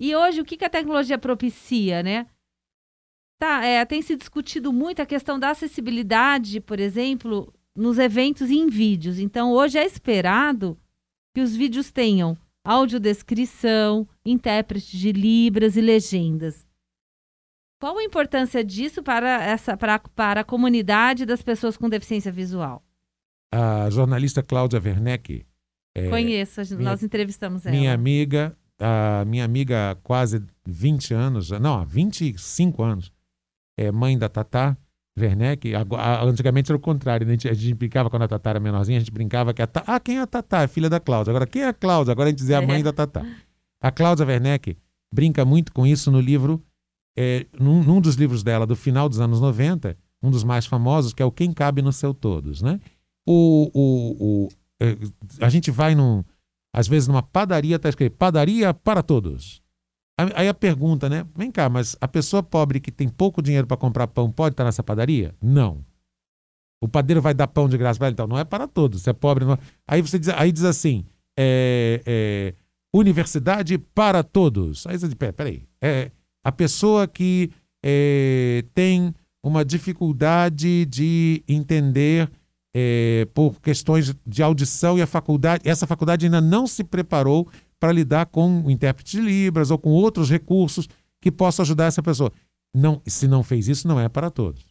[0.00, 2.26] E hoje, o que, que a tecnologia propicia, né?
[3.38, 8.56] Tá, é, tem se discutido muito a questão da acessibilidade, por exemplo, nos eventos e
[8.58, 9.18] em vídeos.
[9.18, 10.78] Então, hoje é esperado
[11.34, 16.66] que os vídeos tenham audiodescrição, intérprete de libras e legendas.
[17.78, 22.82] Qual a importância disso para, essa, para, para a comunidade das pessoas com deficiência visual?
[23.52, 25.46] A jornalista Cláudia Werneck.
[25.94, 27.74] É, Conheço, minha, nós entrevistamos ela.
[27.74, 33.12] Minha amiga, a minha amiga há quase 20 anos, não, há 25 anos,
[33.78, 34.76] é mãe da Tatá,
[35.18, 35.72] Werneck,
[36.22, 37.32] antigamente era o contrário, né?
[37.32, 39.66] a, gente, a gente brincava quando a Tatá era menorzinha, a gente brincava que a
[39.66, 40.62] Tatá, ah, quem é a Tatá?
[40.62, 41.30] É filha da Cláudia.
[41.30, 42.12] Agora, quem é a Cláudia?
[42.12, 42.82] Agora a gente dizia a mãe é.
[42.82, 43.24] da Tatá.
[43.82, 44.76] A Cláudia Werneck
[45.12, 46.62] brinca muito com isso no livro,
[47.16, 51.12] é, num, num, dos livros dela do final dos anos 90, um dos mais famosos,
[51.12, 52.80] que é o Quem Cabe no Seu Todos, né?
[53.26, 54.48] O, o, o
[54.80, 54.96] é,
[55.40, 56.24] a gente vai num,
[56.72, 59.62] às vezes numa padaria, está escrito padaria para todos.
[60.34, 61.26] Aí a pergunta, né?
[61.34, 64.64] Vem cá, mas a pessoa pobre que tem pouco dinheiro para comprar pão pode estar
[64.64, 65.34] nessa padaria?
[65.40, 65.84] Não.
[66.82, 68.14] O padeiro vai dar pão de graça para ele?
[68.14, 69.02] Então, não é para todos.
[69.02, 69.44] Se é pobre.
[69.44, 69.58] Não...
[69.86, 71.04] Aí você diz, aí diz assim:
[71.38, 72.54] é, é,
[72.92, 74.86] universidade para todos.
[74.86, 75.64] Aí você diz: peraí.
[75.80, 76.10] É,
[76.44, 77.50] a pessoa que
[77.84, 82.30] é, tem uma dificuldade de entender
[82.74, 87.92] é, por questões de audição e a faculdade, essa faculdade ainda não se preparou para
[87.92, 90.88] lidar com o intérprete de Libras ou com outros recursos
[91.20, 92.32] que possam ajudar essa pessoa.
[92.74, 94.64] Não, se não fez isso, não é para todos.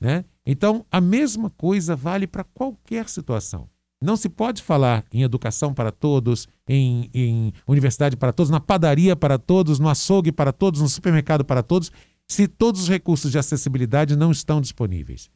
[0.00, 0.24] Né?
[0.44, 3.68] Então, a mesma coisa vale para qualquer situação.
[4.02, 9.14] Não se pode falar em educação para todos, em, em universidade para todos, na padaria
[9.14, 11.92] para todos, no açougue para todos, no supermercado para todos,
[12.26, 15.28] se todos os recursos de acessibilidade não estão disponíveis.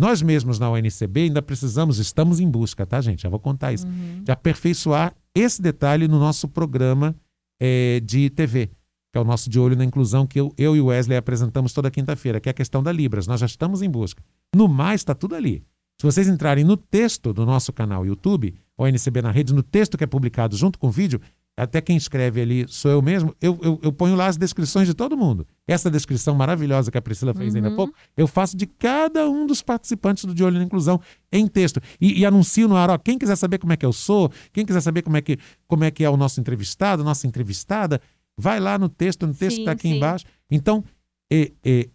[0.00, 3.20] Nós mesmos na UNCB ainda precisamos, estamos em busca, tá, gente?
[3.20, 4.24] Já vou contar isso, uhum.
[4.24, 7.14] de aperfeiçoar esse detalhe no nosso programa
[7.60, 8.68] é, de TV,
[9.12, 11.74] que é o nosso De Olho na Inclusão, que eu, eu e o Wesley apresentamos
[11.74, 13.26] toda quinta-feira, que é a questão da Libras.
[13.26, 14.22] Nós já estamos em busca.
[14.56, 15.62] No mais, está tudo ali.
[16.00, 20.04] Se vocês entrarem no texto do nosso canal YouTube, ONCB na Rede, no texto que
[20.04, 21.20] é publicado junto com o vídeo,
[21.56, 24.94] até quem escreve ali sou eu mesmo, eu, eu, eu, ponho lá as descrições de
[24.94, 25.46] todo mundo.
[25.66, 27.56] Essa descrição maravilhosa que a Priscila fez uhum.
[27.56, 27.76] ainda há uhum.
[27.76, 31.80] pouco, eu faço de cada um dos participantes do De Olho na Inclusão em texto.
[32.00, 34.64] E, e, anuncio no ar, ó, quem quiser saber como é que eu sou, quem
[34.64, 38.00] quiser saber como é que, como é, que é o nosso entrevistado, nossa entrevistada,
[38.38, 39.96] vai lá no texto, no texto sim, que está aqui sim.
[39.96, 40.24] embaixo.
[40.50, 40.82] Então,
[41.30, 41.88] é, é,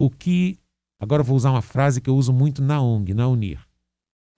[0.00, 0.58] o que.
[1.00, 3.60] Agora eu vou usar uma frase que eu uso muito na ONG, na UNIR.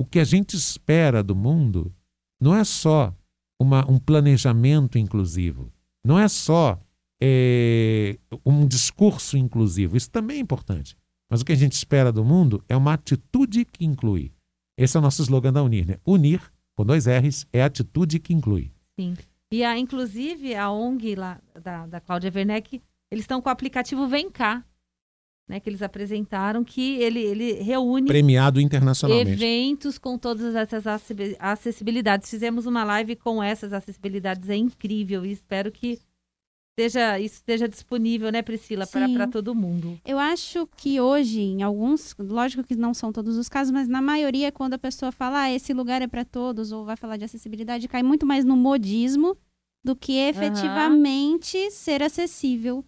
[0.00, 1.94] O que a gente espera do mundo
[2.40, 3.14] não é só
[3.60, 5.70] uma, um planejamento inclusivo.
[6.02, 6.80] Não é só
[7.22, 10.96] é, um discurso inclusivo, isso também é importante.
[11.28, 14.32] Mas o que a gente espera do mundo é uma atitude que inclui.
[14.76, 15.98] Esse é o nosso slogan da Unir, né?
[16.04, 16.40] Unir,
[16.74, 18.72] com dois R's, é atitude que inclui.
[18.98, 19.14] Sim.
[19.52, 24.08] E a, inclusive a ONG lá da, da Cláudia Werneck, eles estão com o aplicativo
[24.08, 24.64] Vem Cá
[25.50, 30.84] né, que eles apresentaram, que ele, ele reúne premiado internacionalmente eventos com todas essas
[31.40, 32.30] acessibilidades.
[32.30, 35.98] Fizemos uma live com essas acessibilidades, é incrível e espero que
[36.70, 40.00] esteja, isso esteja disponível, né, Priscila, para todo mundo.
[40.04, 44.00] Eu acho que hoje, em alguns, lógico que não são todos os casos, mas na
[44.00, 47.24] maioria, quando a pessoa fala, ah, esse lugar é para todos, ou vai falar de
[47.24, 49.36] acessibilidade, cai muito mais no modismo
[49.82, 52.84] do que efetivamente ser acessível.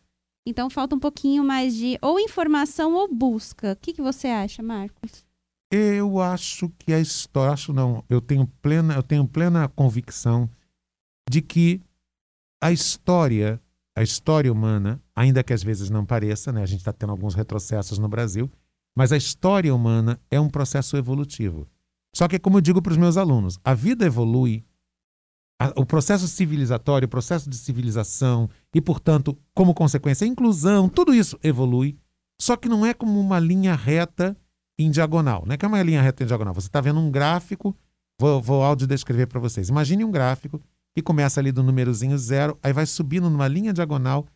[0.47, 3.73] Então falta um pouquinho mais de ou informação ou busca.
[3.73, 5.25] O que, que você acha, Marcos?
[5.71, 10.51] Eu acho que a história, acho não, eu tenho plena, eu tenho plena convicção
[11.31, 11.81] de que
[12.63, 13.61] a história,
[13.97, 17.35] a história humana, ainda que às vezes não pareça, né, a gente está tendo alguns
[17.35, 18.51] retrocessos no Brasil,
[18.95, 21.67] mas a história humana é um processo evolutivo.
[22.15, 24.63] Só que, como eu digo para os meus alunos, a vida evolui,
[25.77, 31.39] o processo civilizatório, o processo de civilização e, portanto, como consequência, a inclusão, tudo isso
[31.43, 31.99] evolui,
[32.41, 34.37] só que não é como uma linha reta
[34.79, 35.45] em diagonal.
[35.47, 36.55] Não é que é uma linha reta em diagonal.
[36.55, 37.77] Você está vendo um gráfico,
[38.19, 39.69] vou, vou áudio descrever para vocês.
[39.69, 40.61] Imagine um gráfico
[40.95, 44.27] que começa ali do númerozinho zero, aí vai subindo numa linha diagonal,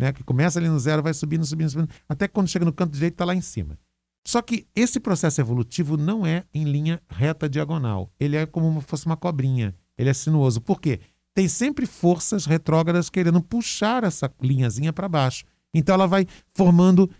[0.00, 2.92] né, que começa ali no zero, vai subindo, subindo, subindo, até quando chega no canto
[2.92, 3.78] direito está lá em cima.
[4.26, 8.10] Só que esse processo evolutivo não é em linha reta diagonal.
[8.18, 9.72] Ele é como se fosse uma cobrinha.
[9.98, 10.60] Ele é sinuoso.
[10.60, 11.00] Por quê?
[11.34, 15.44] Tem sempre forças retrógradas querendo puxar essa linhazinha para baixo.
[15.74, 17.10] Então ela vai formando,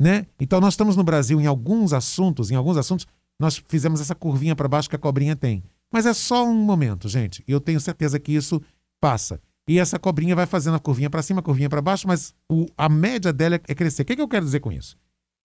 [0.00, 0.26] né?
[0.38, 3.06] Então nós estamos no Brasil em alguns assuntos, em alguns assuntos
[3.40, 5.64] nós fizemos essa curvinha para baixo que a cobrinha tem.
[5.90, 7.42] Mas é só um momento, gente.
[7.48, 8.60] E eu tenho certeza que isso
[9.00, 9.40] passa.
[9.68, 12.66] E essa cobrinha vai fazendo a curvinha para cima, a curvinha para baixo, mas o-
[12.76, 14.02] a média dela é, é crescer.
[14.02, 14.96] O que, que eu quero dizer com isso?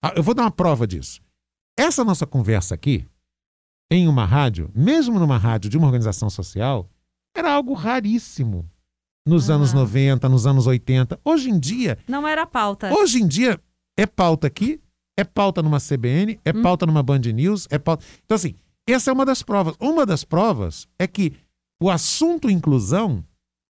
[0.02, 1.20] Ah, eu vou dar uma prova disso.
[1.76, 3.06] Essa nossa conversa aqui,
[3.90, 6.88] em uma rádio, mesmo numa rádio de uma organização social,
[7.36, 8.68] era algo raríssimo
[9.26, 9.54] nos Ah.
[9.54, 11.18] anos 90, nos anos 80.
[11.24, 12.92] Hoje em dia, Não era pauta.
[12.92, 13.60] Hoje em dia
[13.96, 14.80] é pauta aqui,
[15.16, 16.62] é pauta numa CBN, é Hum.
[16.62, 18.04] pauta numa Band News, é pauta.
[18.24, 18.54] Então, assim,
[18.86, 19.74] essa é uma das provas.
[19.80, 21.32] Uma das provas é que
[21.80, 23.24] o assunto inclusão,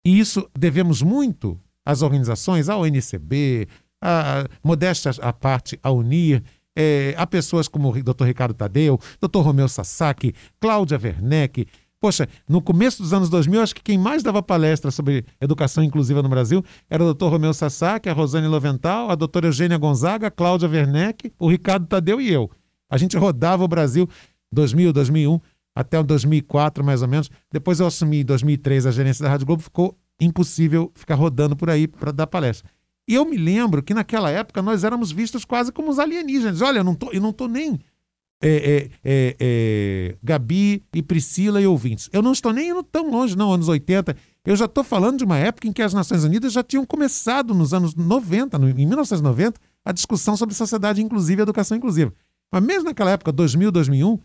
[0.07, 3.67] e isso devemos muito às organizações, ao NCB,
[4.03, 6.43] a modéstia à parte, a Unir,
[6.77, 8.25] eh, a pessoas como o Dr.
[8.25, 9.41] Ricardo Tadeu, Dr.
[9.41, 11.67] Romeu Sasaki, Cláudia Werneck.
[12.01, 16.23] Poxa, no começo dos anos 2000, acho que quem mais dava palestra sobre educação inclusiva
[16.23, 17.27] no Brasil era o Dr.
[17.27, 22.21] Romeu Sasaki, a Rosane Lovental, a doutora Eugênia Gonzaga, a Cláudia Werneck, o Ricardo Tadeu
[22.21, 22.51] e eu.
[22.91, 24.09] A gente rodava o Brasil
[24.53, 25.41] 2000, 2001,
[25.75, 27.31] até o 2004, mais ou menos.
[27.51, 31.69] Depois eu assumi em 2003 a gerência da Rádio Globo, ficou impossível ficar rodando por
[31.71, 32.71] aí para dar palestra.
[33.09, 36.61] E eu me lembro que naquela época nós éramos vistos quase como os alienígenas.
[36.63, 37.79] Olha, eu não tô, eu não tô nem
[38.43, 42.09] é, é, é, é, Gabi e Priscila e ouvintes.
[42.13, 44.17] Eu não estou nem indo tão longe, não, anos 80.
[44.45, 47.55] Eu já estou falando de uma época em que as Nações Unidas já tinham começado
[47.55, 52.13] nos anos 90, no- em 1990, a discussão sobre sociedade inclusiva e educação inclusiva.
[52.53, 54.19] Mas mesmo naquela época, 2000, 2001,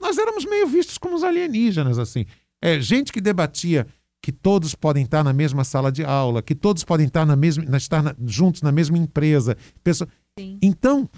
[0.00, 2.24] nós éramos meio vistos como os alienígenas, assim.
[2.60, 3.86] É, gente que debatia
[4.22, 7.76] que todos podem estar na mesma sala de aula, que todos podem estar, na mesma,
[7.76, 9.56] estar na- juntos na mesma empresa.
[9.82, 10.08] Pessoa...
[10.38, 10.58] Sim.
[10.62, 11.10] Então,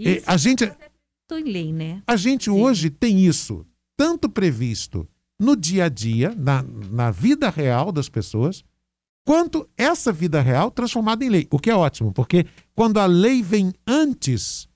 [0.00, 0.72] é, Isso a gente,
[1.32, 2.02] em lei, né?
[2.06, 2.50] a gente Sim.
[2.52, 5.06] hoje tem isso tanto previsto
[5.38, 8.64] no dia a dia, na, na vida real das pessoas,
[9.26, 11.48] quanto essa vida real transformada em lei.
[11.50, 14.68] O que é ótimo, porque quando a lei vem antes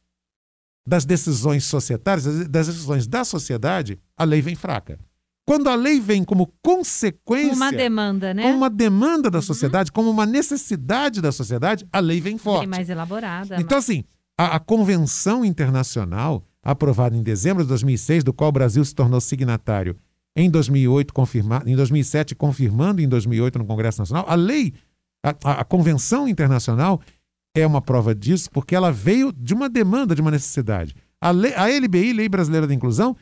[0.86, 4.98] das decisões societárias, das decisões da sociedade, a lei vem fraca.
[5.44, 8.42] Quando a lei vem como consequência, Uma demanda, né?
[8.44, 12.60] como uma demanda da sociedade, como uma necessidade da sociedade, a lei vem forte.
[12.60, 13.56] Bem mais elaborada.
[13.60, 14.04] Então, assim,
[14.38, 19.20] a, a Convenção Internacional, aprovada em dezembro de 2006, do qual o Brasil se tornou
[19.20, 19.96] signatário
[20.36, 24.72] em 2008, confirma, em 2007, confirmando em 2008 no Congresso Nacional, a lei,
[25.24, 27.00] a, a- a Convenção Internacional
[27.54, 30.94] é uma prova disso, porque ela veio de uma demanda, de uma necessidade.
[31.20, 33.14] A, lei, a LBI, Lei Brasileira da Inclusão,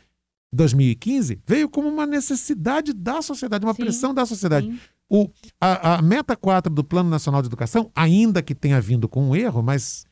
[0.52, 4.66] 2015, veio como uma necessidade da sociedade, uma Sim, pressão da sociedade.
[4.66, 4.78] Sim.
[5.08, 5.28] O,
[5.60, 9.36] a, a meta 4 do Plano Nacional de Educação, ainda que tenha vindo com um
[9.36, 10.04] erro, mas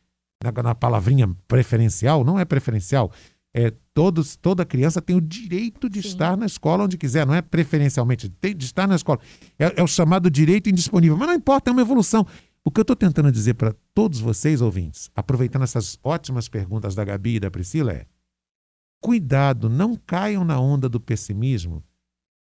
[0.43, 3.13] na, na palavrinha preferencial, não é preferencial.
[3.55, 6.09] É, todos, toda criança tem o direito de Sim.
[6.09, 9.19] estar na escola onde quiser, não é preferencialmente, tem de estar na escola.
[9.59, 12.27] É, é o chamado direito indisponível, mas não importa, é uma evolução.
[12.65, 17.05] O que eu estou tentando dizer para todos vocês, ouvintes, aproveitando essas ótimas perguntas da
[17.05, 18.07] Gabi e da Priscila, é:
[19.01, 21.83] cuidado, não caiam na onda do pessimismo,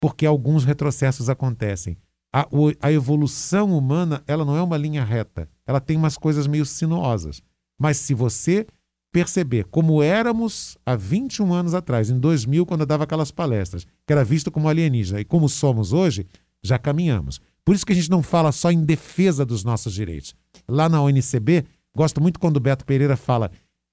[0.01, 1.97] porque alguns retrocessos acontecem.
[2.33, 2.47] A,
[2.81, 7.41] a evolução humana, ela não é uma linha reta, ela tem umas coisas meio sinuosas.
[7.79, 8.65] Mas se você
[9.11, 14.11] perceber como éramos há 21 anos atrás, em 2000, quando eu dava aquelas palestras, que
[14.11, 16.27] era visto como alienígena, e como somos hoje,
[16.61, 17.39] já caminhamos.
[17.63, 20.35] Por isso que a gente não fala só em defesa dos nossos direitos.
[20.67, 21.65] Lá na ONCB,
[21.95, 23.49] gosto muito quando o Beto Pereira fala: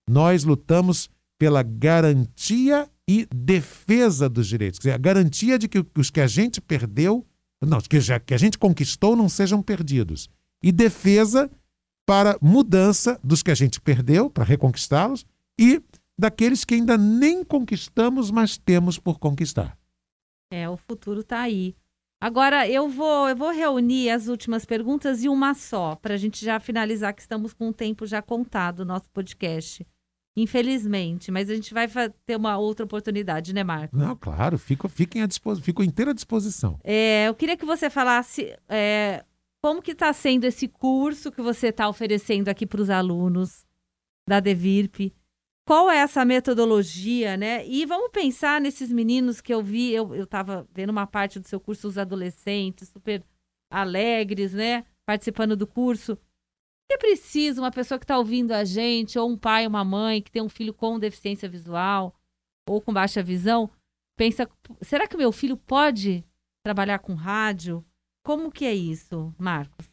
[0.08, 1.08] nós lutamos
[1.42, 4.78] pela garantia e defesa dos direitos.
[4.78, 7.26] Quer dizer, a garantia de que os que a gente perdeu,
[7.60, 10.30] não, que, já, que a gente conquistou não sejam perdidos.
[10.62, 11.50] e defesa
[12.06, 15.26] para mudança dos que a gente perdeu, para reconquistá-los,
[15.58, 15.82] e
[16.16, 19.76] daqueles que ainda nem conquistamos, mas temos por conquistar.
[20.48, 21.74] É, o futuro está aí.
[22.20, 26.44] Agora eu vou, eu vou reunir as últimas perguntas e uma só, para a gente
[26.44, 29.84] já finalizar, que estamos com o tempo já contado no nosso podcast.
[30.36, 31.86] Infelizmente, mas a gente vai
[32.24, 33.98] ter uma outra oportunidade, né, Marcos?
[33.98, 36.78] Não, claro, fico, fiquem à disposição, fico inteira à disposição.
[36.82, 39.24] É, eu queria que você falasse é,
[39.62, 43.66] como que está sendo esse curso que você está oferecendo aqui para os alunos
[44.26, 45.12] da Devirp
[45.64, 47.66] qual é essa metodologia, né?
[47.66, 51.60] E vamos pensar nesses meninos que eu vi, eu estava vendo uma parte do seu
[51.60, 53.22] curso, os adolescentes, super
[53.70, 54.84] alegres, né?
[55.06, 56.18] Participando do curso.
[56.92, 60.30] É preciso uma pessoa que está ouvindo a gente, ou um pai, uma mãe que
[60.30, 62.14] tem um filho com deficiência visual
[62.68, 63.68] ou com baixa visão,
[64.16, 64.48] pensa,
[64.82, 66.22] será que meu filho pode
[66.62, 67.84] trabalhar com rádio?
[68.22, 69.90] Como que é isso, Marcos?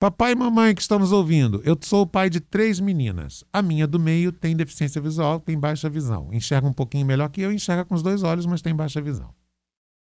[0.00, 3.44] Papai e mamãe que estão nos ouvindo, eu sou o pai de três meninas.
[3.52, 6.30] A minha do meio tem deficiência visual, tem baixa visão.
[6.32, 9.32] Enxerga um pouquinho melhor que eu, enxerga com os dois olhos, mas tem baixa visão.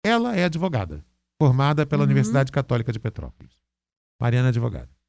[0.05, 1.03] Ela é advogada,
[1.41, 2.05] formada pela uhum.
[2.05, 3.59] Universidade Católica de Petrópolis.
[4.21, 5.00] Mariana é advogada.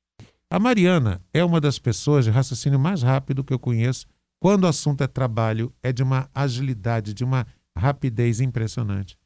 [0.53, 4.07] A Mariana é uma das pessoas de raciocínio mais rápido que eu conheço
[4.39, 9.19] quando o assunto é trabalho, é de uma agilidade, de uma rapidez impressionante.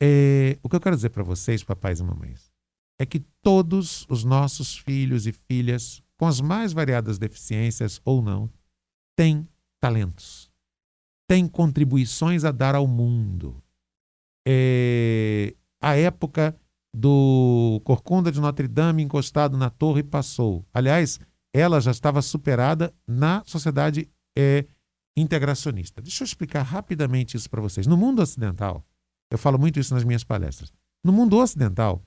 [0.00, 2.50] É, o que eu quero dizer para vocês, papais e mamães,
[2.98, 8.50] é que todos os nossos filhos e filhas, com as mais variadas deficiências ou não,
[9.14, 9.46] têm
[9.78, 10.50] talentos,
[11.28, 13.62] têm contribuições a dar ao mundo.
[14.48, 16.58] É, a época
[16.94, 20.66] do Corcunda de Notre Dame encostado na torre passou.
[20.72, 21.20] Aliás,
[21.54, 24.66] ela já estava superada na sociedade é,
[25.16, 26.00] integracionista.
[26.02, 27.86] Deixa eu explicar rapidamente isso para vocês.
[27.86, 28.84] No mundo ocidental,
[29.30, 30.72] eu falo muito isso nas minhas palestras.
[31.04, 32.04] No mundo ocidental,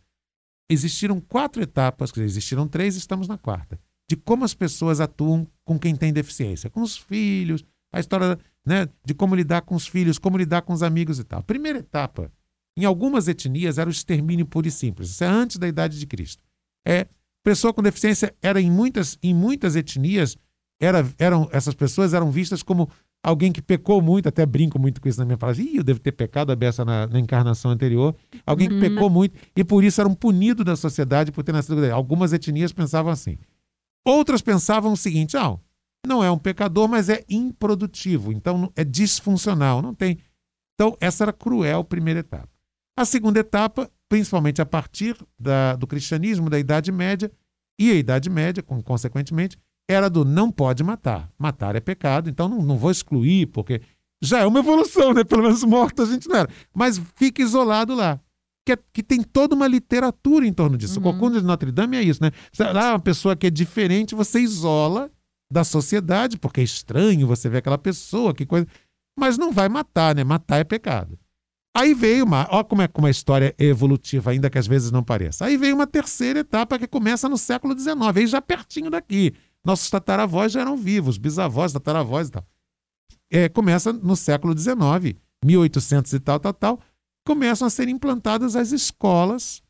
[0.69, 5.47] existiram quatro etapas, quer dizer, existiram três, estamos na quarta, de como as pessoas atuam
[5.65, 9.87] com quem tem deficiência, com os filhos, a história né, de como lidar com os
[9.87, 11.39] filhos, como lidar com os amigos e tal.
[11.39, 12.31] A primeira etapa,
[12.77, 15.09] em algumas etnias, era o extermínio puro e simples.
[15.11, 16.41] Isso é antes da idade de Cristo.
[16.85, 17.07] É,
[17.43, 20.37] pessoa com deficiência era em muitas, em muitas etnias,
[20.81, 22.89] era, eram, essas pessoas eram vistas como
[23.23, 25.99] alguém que pecou muito, até brinco muito com isso na minha palavra, Ih, eu devo
[25.99, 28.81] ter pecado a beça na, na encarnação anterior, alguém que uhum.
[28.81, 31.83] pecou muito e por isso eram punidos da sociedade por ter nascido.
[31.91, 33.37] Algumas etnias pensavam assim.
[34.05, 35.57] Outras pensavam o seguinte: ah,
[36.05, 40.17] não é um pecador, mas é improdutivo, então é disfuncional, não tem.
[40.75, 42.49] Então, essa era cruel a primeira etapa.
[42.97, 47.31] A segunda etapa, principalmente a partir da, do cristianismo, da Idade Média,
[47.79, 49.57] e a Idade Média, consequentemente,
[49.89, 51.29] era do não pode matar.
[51.37, 53.81] Matar é pecado, então não, não vou excluir, porque
[54.21, 55.23] já é uma evolução, né?
[55.23, 56.49] Pelo menos morto a gente não era.
[56.73, 58.19] Mas fica isolado lá.
[58.65, 60.99] Que, é, que tem toda uma literatura em torno disso.
[60.99, 61.09] Uhum.
[61.09, 62.31] O Cocunda de Notre Dame é isso, né?
[62.57, 65.11] Lá, uma pessoa que é diferente, você isola
[65.51, 68.65] da sociedade, porque é estranho você ver aquela pessoa, que coisa.
[69.19, 70.23] Mas não vai matar, né?
[70.23, 71.19] Matar é pecado.
[71.75, 72.47] Aí veio uma.
[72.51, 75.45] Olha como é como a história é evolutiva, ainda que às vezes não pareça.
[75.45, 79.33] Aí veio uma terceira etapa que começa no século XIX, aí já pertinho daqui.
[79.65, 82.45] Nossos tataravós já eram vivos, bisavós, tataravós e tal.
[83.31, 86.79] É, começa no século XIX, 1800 e tal, tal, tal,
[87.25, 89.63] começam a ser implantadas as escolas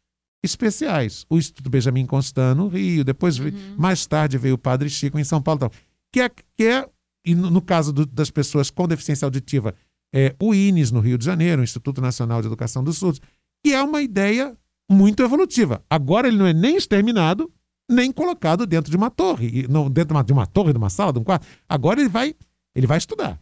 [0.43, 1.25] especiais.
[1.29, 3.51] O Instituto Benjamin Constant no Rio, depois, uhum.
[3.77, 5.61] mais tarde, veio o Padre Chico em São Paulo.
[5.61, 5.71] Tal,
[6.11, 6.89] que é, que é
[7.25, 9.73] e no, no caso do, das pessoas com deficiência auditiva,
[10.13, 13.19] é, o INES no Rio de Janeiro, o Instituto Nacional de Educação dos Surdos,
[13.65, 14.55] que é uma ideia
[14.89, 15.83] muito evolutiva.
[15.89, 17.51] Agora ele não é nem exterminado,
[17.89, 21.19] nem colocado dentro de uma torre, não dentro de uma torre, de uma sala, de
[21.19, 21.47] um quarto.
[21.67, 22.35] Agora ele vai,
[22.75, 23.39] ele vai estudar.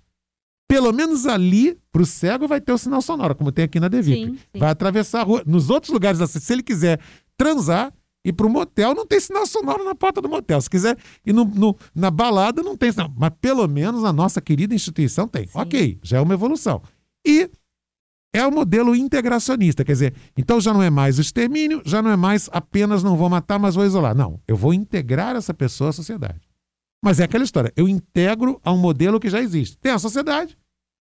[0.67, 3.89] Pelo menos ali, para o cego, vai ter o sinal sonoro, como tem aqui na
[3.89, 4.39] Devip.
[4.57, 5.43] Vai atravessar a rua.
[5.45, 7.01] Nos outros lugares, se ele quiser
[7.36, 10.62] transar, e para o motel não tem sinal sonoro na porta do motel.
[10.62, 13.12] Se quiser ir no, no, na balada, não tem sinal.
[13.17, 15.47] Mas pelo menos na nossa querida instituição tem.
[15.47, 15.53] Sim.
[15.55, 16.81] Ok, já é uma evolução.
[17.25, 17.49] E
[18.34, 22.10] é o modelo integracionista, quer dizer, então já não é mais o extermínio, já não
[22.10, 24.15] é mais apenas não vou matar, mas vou isolar.
[24.15, 26.39] Não, eu vou integrar essa pessoa à sociedade.
[27.04, 29.77] Mas é aquela história, eu integro a um modelo que já existe.
[29.79, 30.58] Tem a sociedade,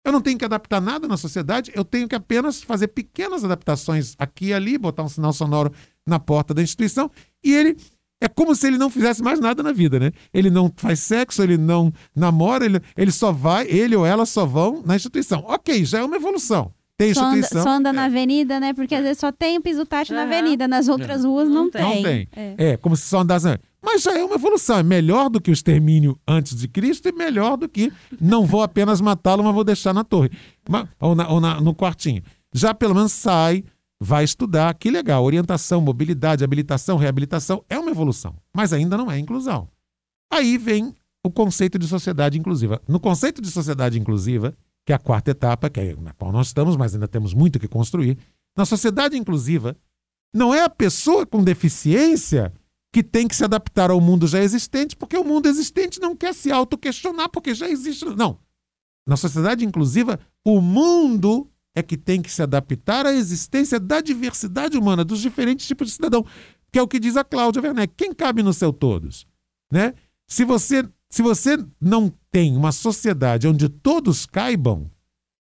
[0.06, 4.16] eu não tenho que adaptar nada na sociedade, eu tenho que apenas fazer pequenas adaptações
[4.18, 5.72] aqui e ali, botar um sinal sonoro
[6.06, 7.12] na porta da instituição,
[7.44, 7.78] e ele
[8.22, 10.12] é como se ele não fizesse mais nada na vida, né?
[10.34, 14.46] Ele não faz sexo, ele não namora, ele, ele só vai, ele ou ela só
[14.46, 15.44] vão na instituição.
[15.48, 16.72] Ok, já é uma evolução.
[16.98, 17.62] Tem só instituição.
[17.62, 17.94] Anda, só anda é.
[17.94, 18.74] na avenida, né?
[18.74, 20.18] Porque às vezes só tem o piso tátil é.
[20.18, 21.28] na avenida, nas outras é.
[21.28, 21.82] ruas não, não tem.
[21.82, 22.28] Não tem.
[22.36, 22.56] É.
[22.58, 22.78] é.
[22.78, 23.48] como se só andasse.
[23.90, 24.80] Mas já é uma evolução.
[24.80, 28.62] É melhor do que o extermínio antes de Cristo e melhor do que não vou
[28.62, 30.30] apenas matá-lo, mas vou deixar na torre.
[31.00, 32.22] ou, na, ou na, no quartinho.
[32.54, 33.64] Já pelo menos sai,
[33.98, 34.74] vai estudar.
[34.74, 35.24] Que legal.
[35.24, 37.64] Orientação, mobilidade, habilitação, reabilitação.
[37.70, 39.70] É uma evolução, mas ainda não é inclusão.
[40.30, 42.82] Aí vem o conceito de sociedade inclusiva.
[42.90, 44.54] No conceito de sociedade inclusiva,
[44.86, 47.58] que é a quarta etapa, que é na qual nós estamos, mas ainda temos muito
[47.58, 48.18] que construir,
[48.54, 49.78] na sociedade inclusiva,
[50.34, 52.52] não é a pessoa com deficiência
[52.94, 56.34] que tem que se adaptar ao mundo já existente, porque o mundo existente não quer
[56.34, 58.06] se auto-questionar, porque já existe.
[58.06, 58.40] Não.
[59.08, 64.78] Na sociedade inclusiva, o mundo é que tem que se adaptar à existência da diversidade
[64.78, 66.26] humana, dos diferentes tipos de cidadão,
[66.72, 67.94] que é o que diz a Cláudia Werneck.
[67.96, 69.28] Quem cabe no seu todos?
[69.72, 69.94] Né?
[70.28, 74.90] Se você, se você não tem uma sociedade onde todos caibam,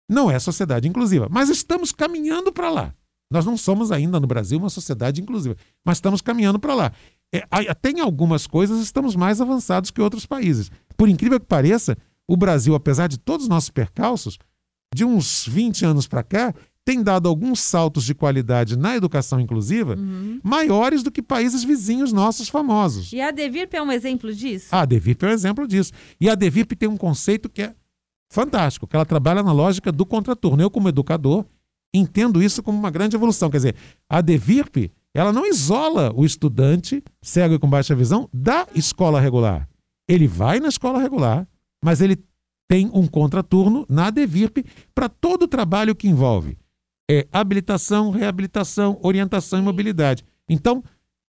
[0.09, 1.27] não é sociedade inclusiva.
[1.29, 2.93] Mas estamos caminhando para lá.
[3.29, 6.93] Nós não somos ainda no Brasil uma sociedade inclusiva, mas estamos caminhando para lá.
[7.33, 10.71] É, até em algumas coisas estamos mais avançados que outros países.
[10.95, 11.97] Por incrível que pareça,
[12.27, 14.37] o Brasil, apesar de todos os nossos percalços,
[14.93, 16.53] de uns 20 anos para cá,
[16.87, 20.39] tem dado alguns saltos de qualidade na educação inclusiva uhum.
[20.41, 23.11] maiores do que países vizinhos nossos famosos.
[23.11, 24.67] E a Devirp é um exemplo disso?
[24.71, 25.91] A Devirp é um exemplo disso.
[26.19, 27.75] E a Devirp tem um conceito que é
[28.31, 30.63] fantástico, que ela trabalha na lógica do contraturno.
[30.63, 31.45] Eu, como educador,
[31.93, 33.49] entendo isso como uma grande evolução.
[33.49, 33.75] Quer dizer,
[34.09, 39.67] a Devirp ela não isola o estudante cego e com baixa visão da escola regular.
[40.07, 41.47] Ele vai na escola regular,
[41.83, 42.17] mas ele
[42.69, 44.57] tem um contraturno na Devirp
[44.93, 46.57] para todo o trabalho que envolve
[47.09, 50.23] é, habilitação, reabilitação, orientação e mobilidade.
[50.47, 50.83] Então,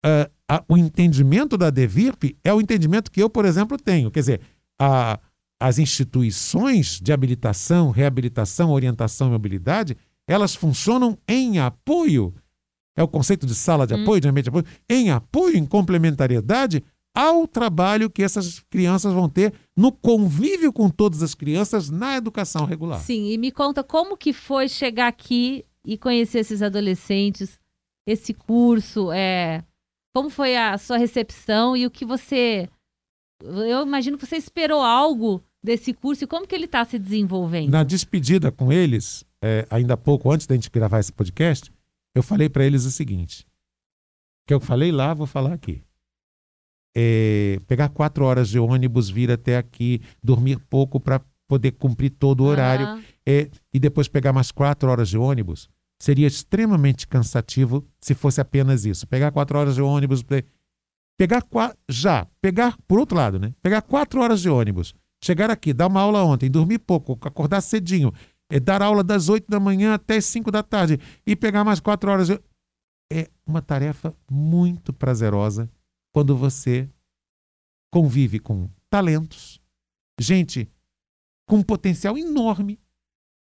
[0.06, 4.12] uh, a, o entendimento da Devirp é o entendimento que eu, por exemplo, tenho.
[4.12, 4.42] Quer dizer,
[4.80, 5.20] a,
[5.60, 9.98] as instituições de habilitação, reabilitação, orientação e mobilidade,
[10.28, 12.34] elas funcionam em apoio
[12.96, 14.04] é o conceito de sala de hum.
[14.04, 16.84] apoio, de ambiente de apoio, em apoio, em complementariedade
[17.16, 22.66] ao trabalho que essas crianças vão ter no convívio com todas as crianças na educação
[22.66, 23.00] regular.
[23.00, 27.60] Sim, e me conta como que foi chegar aqui e conhecer esses adolescentes,
[28.08, 29.64] esse curso, é,
[30.16, 32.68] como foi a sua recepção e o que você,
[33.44, 37.72] eu imagino que você esperou algo desse curso e como que ele está se desenvolvendo?
[37.72, 41.72] Na despedida com eles, é, ainda há pouco antes da gente gravar esse podcast,
[42.16, 43.46] eu falei para eles o seguinte:
[44.48, 45.84] que eu falei lá, vou falar aqui.
[46.96, 52.42] É, pegar quatro horas de ônibus, vir até aqui, dormir pouco para poder cumprir todo
[52.42, 53.02] o horário, ah.
[53.26, 58.86] é, e depois pegar mais quatro horas de ônibus, seria extremamente cansativo se fosse apenas
[58.86, 59.08] isso.
[59.08, 60.24] Pegar quatro horas de ônibus,
[61.18, 61.44] pegar
[61.90, 63.54] já, pegar por outro lado, né?
[63.62, 64.94] Pegar quatro horas de ônibus,
[65.24, 68.12] chegar aqui, dar uma aula ontem, dormir pouco, acordar cedinho,
[68.50, 71.80] é dar aula das 8 da manhã até as 5 da tarde e pegar mais
[71.80, 72.30] 4 horas.
[73.12, 75.70] É uma tarefa muito prazerosa
[76.14, 76.90] quando você
[77.92, 79.60] convive com talentos,
[80.20, 80.70] gente
[81.48, 82.80] com um potencial enorme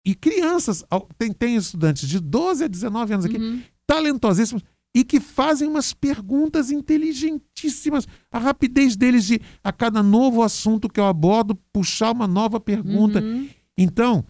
[0.05, 0.83] e crianças.
[1.17, 3.61] Tem, tem estudantes de 12 a 19 anos aqui, uhum.
[3.85, 4.63] talentosíssimos
[4.95, 8.07] e que fazem umas perguntas inteligentíssimas.
[8.31, 13.21] A rapidez deles de, a cada novo assunto que eu abordo, puxar uma nova pergunta.
[13.21, 13.49] Uhum.
[13.77, 14.25] Então,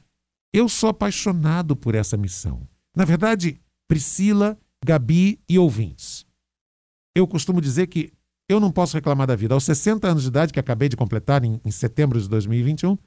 [0.54, 2.68] eu sou apaixonado por essa missão.
[2.96, 6.26] Na verdade, Priscila, Gabi e ouvintes.
[7.16, 8.12] Eu costumo dizer que
[8.50, 9.54] eu não posso reclamar da vida.
[9.54, 12.98] Aos 60 anos de idade, que acabei de completar em, em setembro de 2021,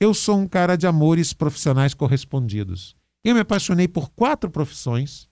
[0.00, 2.96] eu sou um cara de amores profissionais correspondidos.
[3.24, 5.28] Eu me apaixonei por quatro profissões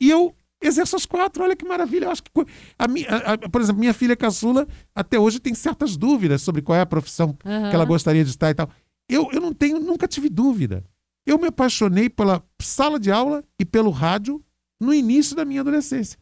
[0.00, 1.44] e eu exerço as quatro.
[1.44, 2.06] Olha que maravilha.
[2.06, 2.30] Eu acho que
[2.78, 6.76] a, a, a, por exemplo, minha filha caçula até hoje tem certas dúvidas sobre qual
[6.76, 7.70] é a profissão uhum.
[7.70, 8.68] que ela gostaria de estar e tal.
[9.12, 10.84] Eu, eu não tenho, nunca tive dúvida.
[11.26, 14.44] Eu me apaixonei pela sala de aula e pelo rádio
[14.80, 16.18] no início da minha adolescência.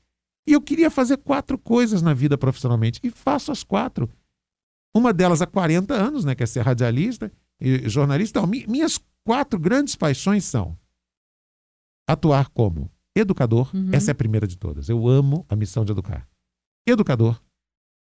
[0.46, 3.00] E eu queria fazer quatro coisas na vida profissionalmente.
[3.02, 4.10] E faço as quatro.
[4.94, 8.40] Uma delas há 40 anos, né, que é ser radialista e jornalista.
[8.40, 10.76] Então, minhas quatro grandes paixões são
[12.08, 13.70] atuar como educador.
[13.74, 13.90] Uhum.
[13.92, 14.88] Essa é a primeira de todas.
[14.88, 16.28] Eu amo a missão de educar.
[16.86, 17.40] Educador.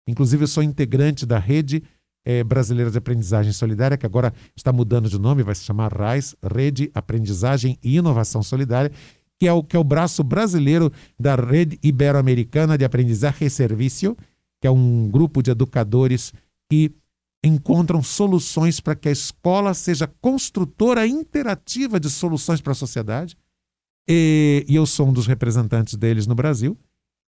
[0.08, 1.84] Inclusive, eu sou integrante da rede
[2.30, 6.36] é, Brasileira de Aprendizagem Solidária, que agora está mudando de nome, vai se chamar RAIS,
[6.44, 8.92] Rede Aprendizagem e Inovação Solidária,
[9.40, 14.16] que é o, que é o braço brasileiro da Rede Ibero-Americana de Aprendizagem e Serviço,
[14.62, 16.32] que é um grupo de educadores
[16.70, 16.92] que
[17.44, 23.36] encontram soluções para que a escola seja construtora interativa de soluções para a sociedade.
[24.08, 26.78] E, e, eu sou um dos representantes deles no Brasil.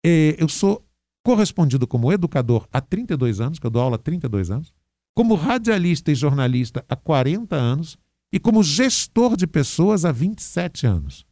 [0.03, 0.83] E eu sou
[1.23, 4.73] correspondido como educador há 32 anos, que eu dou aula há 32 anos,
[5.17, 7.97] como radialista e jornalista há 40 anos
[8.31, 11.27] e como gestor de pessoas há 27 anos.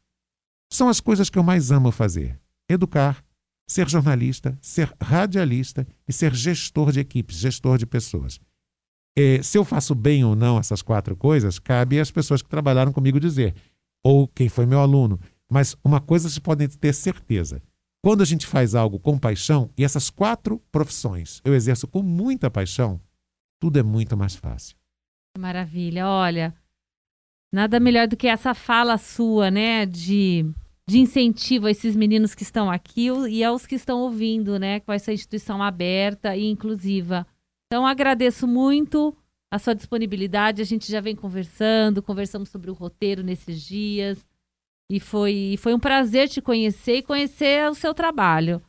[0.72, 3.22] São as coisas que eu mais amo fazer: educar,
[3.68, 8.40] ser jornalista, ser radialista e ser gestor de equipes, gestor de pessoas.
[9.16, 12.92] É, se eu faço bem ou não essas quatro coisas, cabe às pessoas que trabalharam
[12.92, 13.54] comigo dizer,
[14.02, 15.20] ou quem foi meu aluno.
[15.48, 17.62] Mas uma coisa vocês podem ter certeza:
[18.02, 22.50] Quando a gente faz algo com paixão, e essas quatro profissões eu exerço com muita
[22.50, 22.98] paixão,
[23.64, 24.76] tudo é muito mais fácil.
[25.38, 26.06] Maravilha.
[26.06, 26.54] Olha,
[27.50, 29.86] nada melhor do que essa fala sua, né?
[29.86, 30.44] De,
[30.86, 34.80] de incentivo a esses meninos que estão aqui e aos que estão ouvindo, né?
[34.80, 37.26] Com essa instituição aberta e inclusiva.
[37.66, 39.16] Então, agradeço muito
[39.50, 40.60] a sua disponibilidade.
[40.60, 44.28] A gente já vem conversando, conversamos sobre o roteiro nesses dias.
[44.92, 48.60] E foi, foi um prazer te conhecer e conhecer o seu trabalho.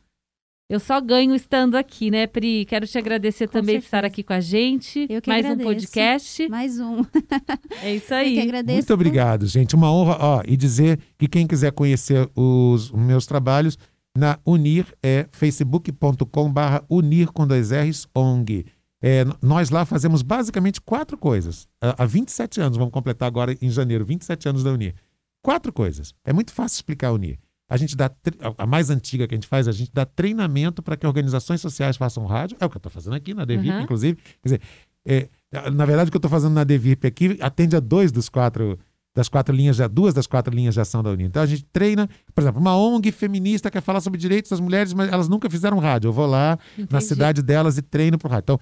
[0.68, 2.64] Eu só ganho estando aqui, né, Pri?
[2.64, 3.82] Quero te agradecer Com também certeza.
[3.82, 5.06] por estar aqui com a gente.
[5.08, 5.68] Eu que Mais agradeço.
[5.68, 6.48] um podcast.
[6.48, 7.02] Mais um.
[7.82, 8.40] É isso Eu que aí.
[8.40, 8.78] agradeço.
[8.78, 9.76] Muito obrigado, gente.
[9.76, 10.16] Uma honra.
[10.20, 13.78] Ó, e dizer que quem quiser conhecer os meus trabalhos,
[14.16, 18.66] na Unir é facebook.com/barra Unir com dois R's ONG.
[19.00, 21.68] É, nós lá fazemos basicamente quatro coisas.
[21.80, 24.94] Há há 27 anos, vamos completar agora em janeiro, 27 anos da Unir.
[25.42, 26.12] Quatro coisas.
[26.24, 27.38] É muito fácil explicar a Unir.
[27.68, 28.10] A gente dá,
[28.58, 31.96] a- mais antiga que a gente faz, a gente dá treinamento para que organizações sociais
[31.96, 32.56] façam rádio.
[32.60, 33.80] É o que eu estou fazendo aqui na Devip, Uhum.
[33.82, 34.16] inclusive.
[34.16, 34.60] Quer dizer,
[35.04, 35.28] é,
[35.72, 38.78] na verdade, o que eu estou fazendo na Devip aqui atende a dois dos quatro
[39.14, 41.24] das quatro linhas, de, duas das quatro linhas de ação da Unir.
[41.26, 44.92] Então a gente treina, por exemplo, uma ONG feminista quer falar sobre direitos das mulheres,
[44.92, 46.08] mas elas nunca fizeram rádio.
[46.08, 47.04] Eu vou lá na Entendi.
[47.04, 48.42] cidade delas e treino para rádio.
[48.42, 48.60] Então,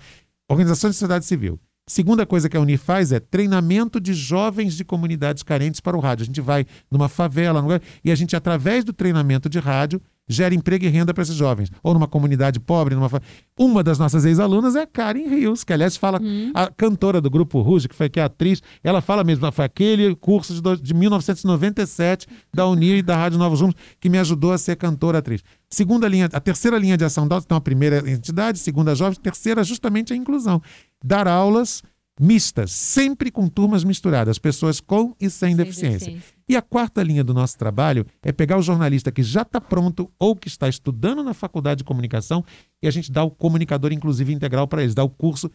[0.49, 1.59] organizações de sociedade civil.
[1.87, 6.01] Segunda coisa que a Unir faz é treinamento de jovens de comunidades carentes para o
[6.01, 6.23] rádio.
[6.23, 10.01] A gente vai numa favela num lugar, e a gente, através do treinamento de rádio,
[10.29, 11.71] gera emprego e renda para esses jovens.
[11.83, 13.11] Ou numa comunidade pobre, numa.
[13.59, 16.51] Uma das nossas ex-alunas é a Karen Rios, que aliás fala, Hum.
[16.55, 20.15] a cantora do grupo Ruge, que foi que é atriz, ela fala mesmo, foi aquele
[20.17, 24.53] curso de, do- de 1997 da Unir e da Rádio Novos Rumos que me ajudou
[24.53, 25.43] a ser cantora atriz.
[25.69, 29.63] Segunda linha, a terceira linha de ação da então a primeira entidade, segunda jovem, terceira
[29.65, 30.61] justamente a inclusão.
[31.05, 31.83] Dar aulas
[32.21, 36.17] mistas, sempre com turmas misturadas, pessoas com e sem, Sem deficiência.
[36.49, 40.11] E a quarta linha do nosso trabalho é pegar o jornalista que já está pronto
[40.19, 42.45] ou que está estudando na faculdade de comunicação
[42.83, 45.51] e a gente dá o comunicador inclusive integral para eles, dá o curso.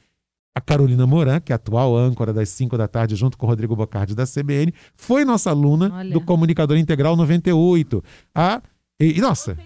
[0.55, 3.49] A Carolina Moran, que é a atual âncora das 5 da tarde, junto com o
[3.49, 6.12] Rodrigo Bocardi da CBN, foi nossa aluna Olha.
[6.12, 8.03] do Comunicador Integral 98.
[8.34, 8.62] A,
[8.99, 9.57] e, e, nossa,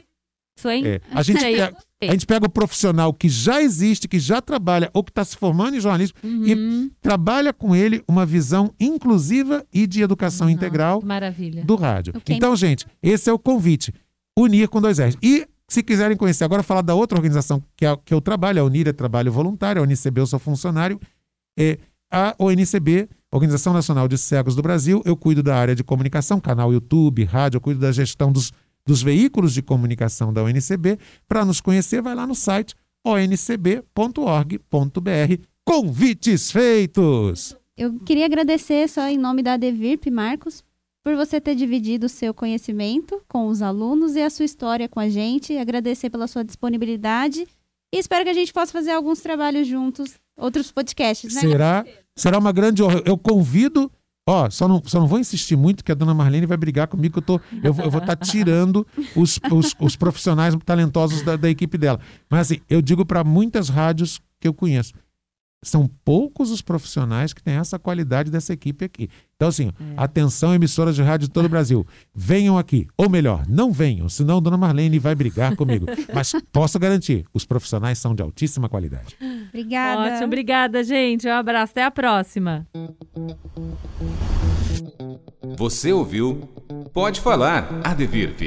[0.57, 0.85] Isso, hein?
[0.85, 4.89] é, a, gente pega, a gente pega o profissional que já existe, que já trabalha
[4.93, 6.91] ou que está se formando em jornalismo e Uhum.
[7.01, 11.63] trabalha com ele uma visão inclusiva e de educação Nossa, integral Maravilha.
[11.63, 12.13] do rádio.
[12.15, 13.93] O que é Então, gente, esse é o convite.
[14.37, 15.17] Unir com dois R's.
[15.21, 18.65] E se quiserem conhecer, agora falar da outra organização que, é, que eu trabalho, a
[18.65, 20.99] Unir é trabalho voluntário, a UNICB eu sou funcionário,
[21.57, 21.77] é
[22.11, 26.71] a ONCB, Organização Nacional de Cegos do Brasil, eu cuido da área de comunicação, canal
[26.71, 28.51] YouTube, rádio, eu cuido da gestão dos,
[28.85, 30.97] dos veículos de comunicação da ONCB.
[31.27, 32.75] Para nos conhecer, vai lá no site
[33.05, 33.83] oncb.org.br.
[35.65, 37.55] Convites feitos!
[37.75, 40.63] Eu queria agradecer só em nome da Devirp, Marcos,
[41.03, 44.99] por você ter dividido o seu conhecimento com os alunos e a sua história com
[44.99, 45.57] a gente.
[45.57, 47.47] Agradecer pela sua disponibilidade
[47.93, 51.41] e espero que a gente possa fazer alguns trabalhos juntos, outros podcasts, né?
[51.41, 53.03] Será, será uma grande honra.
[53.05, 53.91] Eu convido.
[54.27, 57.13] Ó, só não, só não vou insistir muito, que a dona Marlene vai brigar comigo,
[57.13, 61.35] que eu, tô, eu, vou- eu vou estar tirando os, os, os profissionais talentosos da,
[61.35, 61.99] da equipe dela.
[62.29, 64.93] Mas assim, eu digo para muitas rádios que eu conheço.
[65.61, 69.09] São poucos os profissionais que têm essa qualidade dessa equipe aqui.
[69.43, 71.85] Então, assim, atenção, emissoras de rádio de todo o Brasil.
[72.15, 72.87] Venham aqui.
[72.95, 75.85] Ou melhor, não venham, senão a dona Marlene vai brigar comigo.
[76.15, 79.17] Mas posso garantir, os profissionais são de altíssima qualidade.
[79.49, 80.13] Obrigada.
[80.13, 81.27] Ótimo, obrigada, gente.
[81.27, 82.65] Um abraço, até a próxima.
[85.57, 86.49] Você ouviu
[86.93, 88.39] Pode Falar, Adevirp.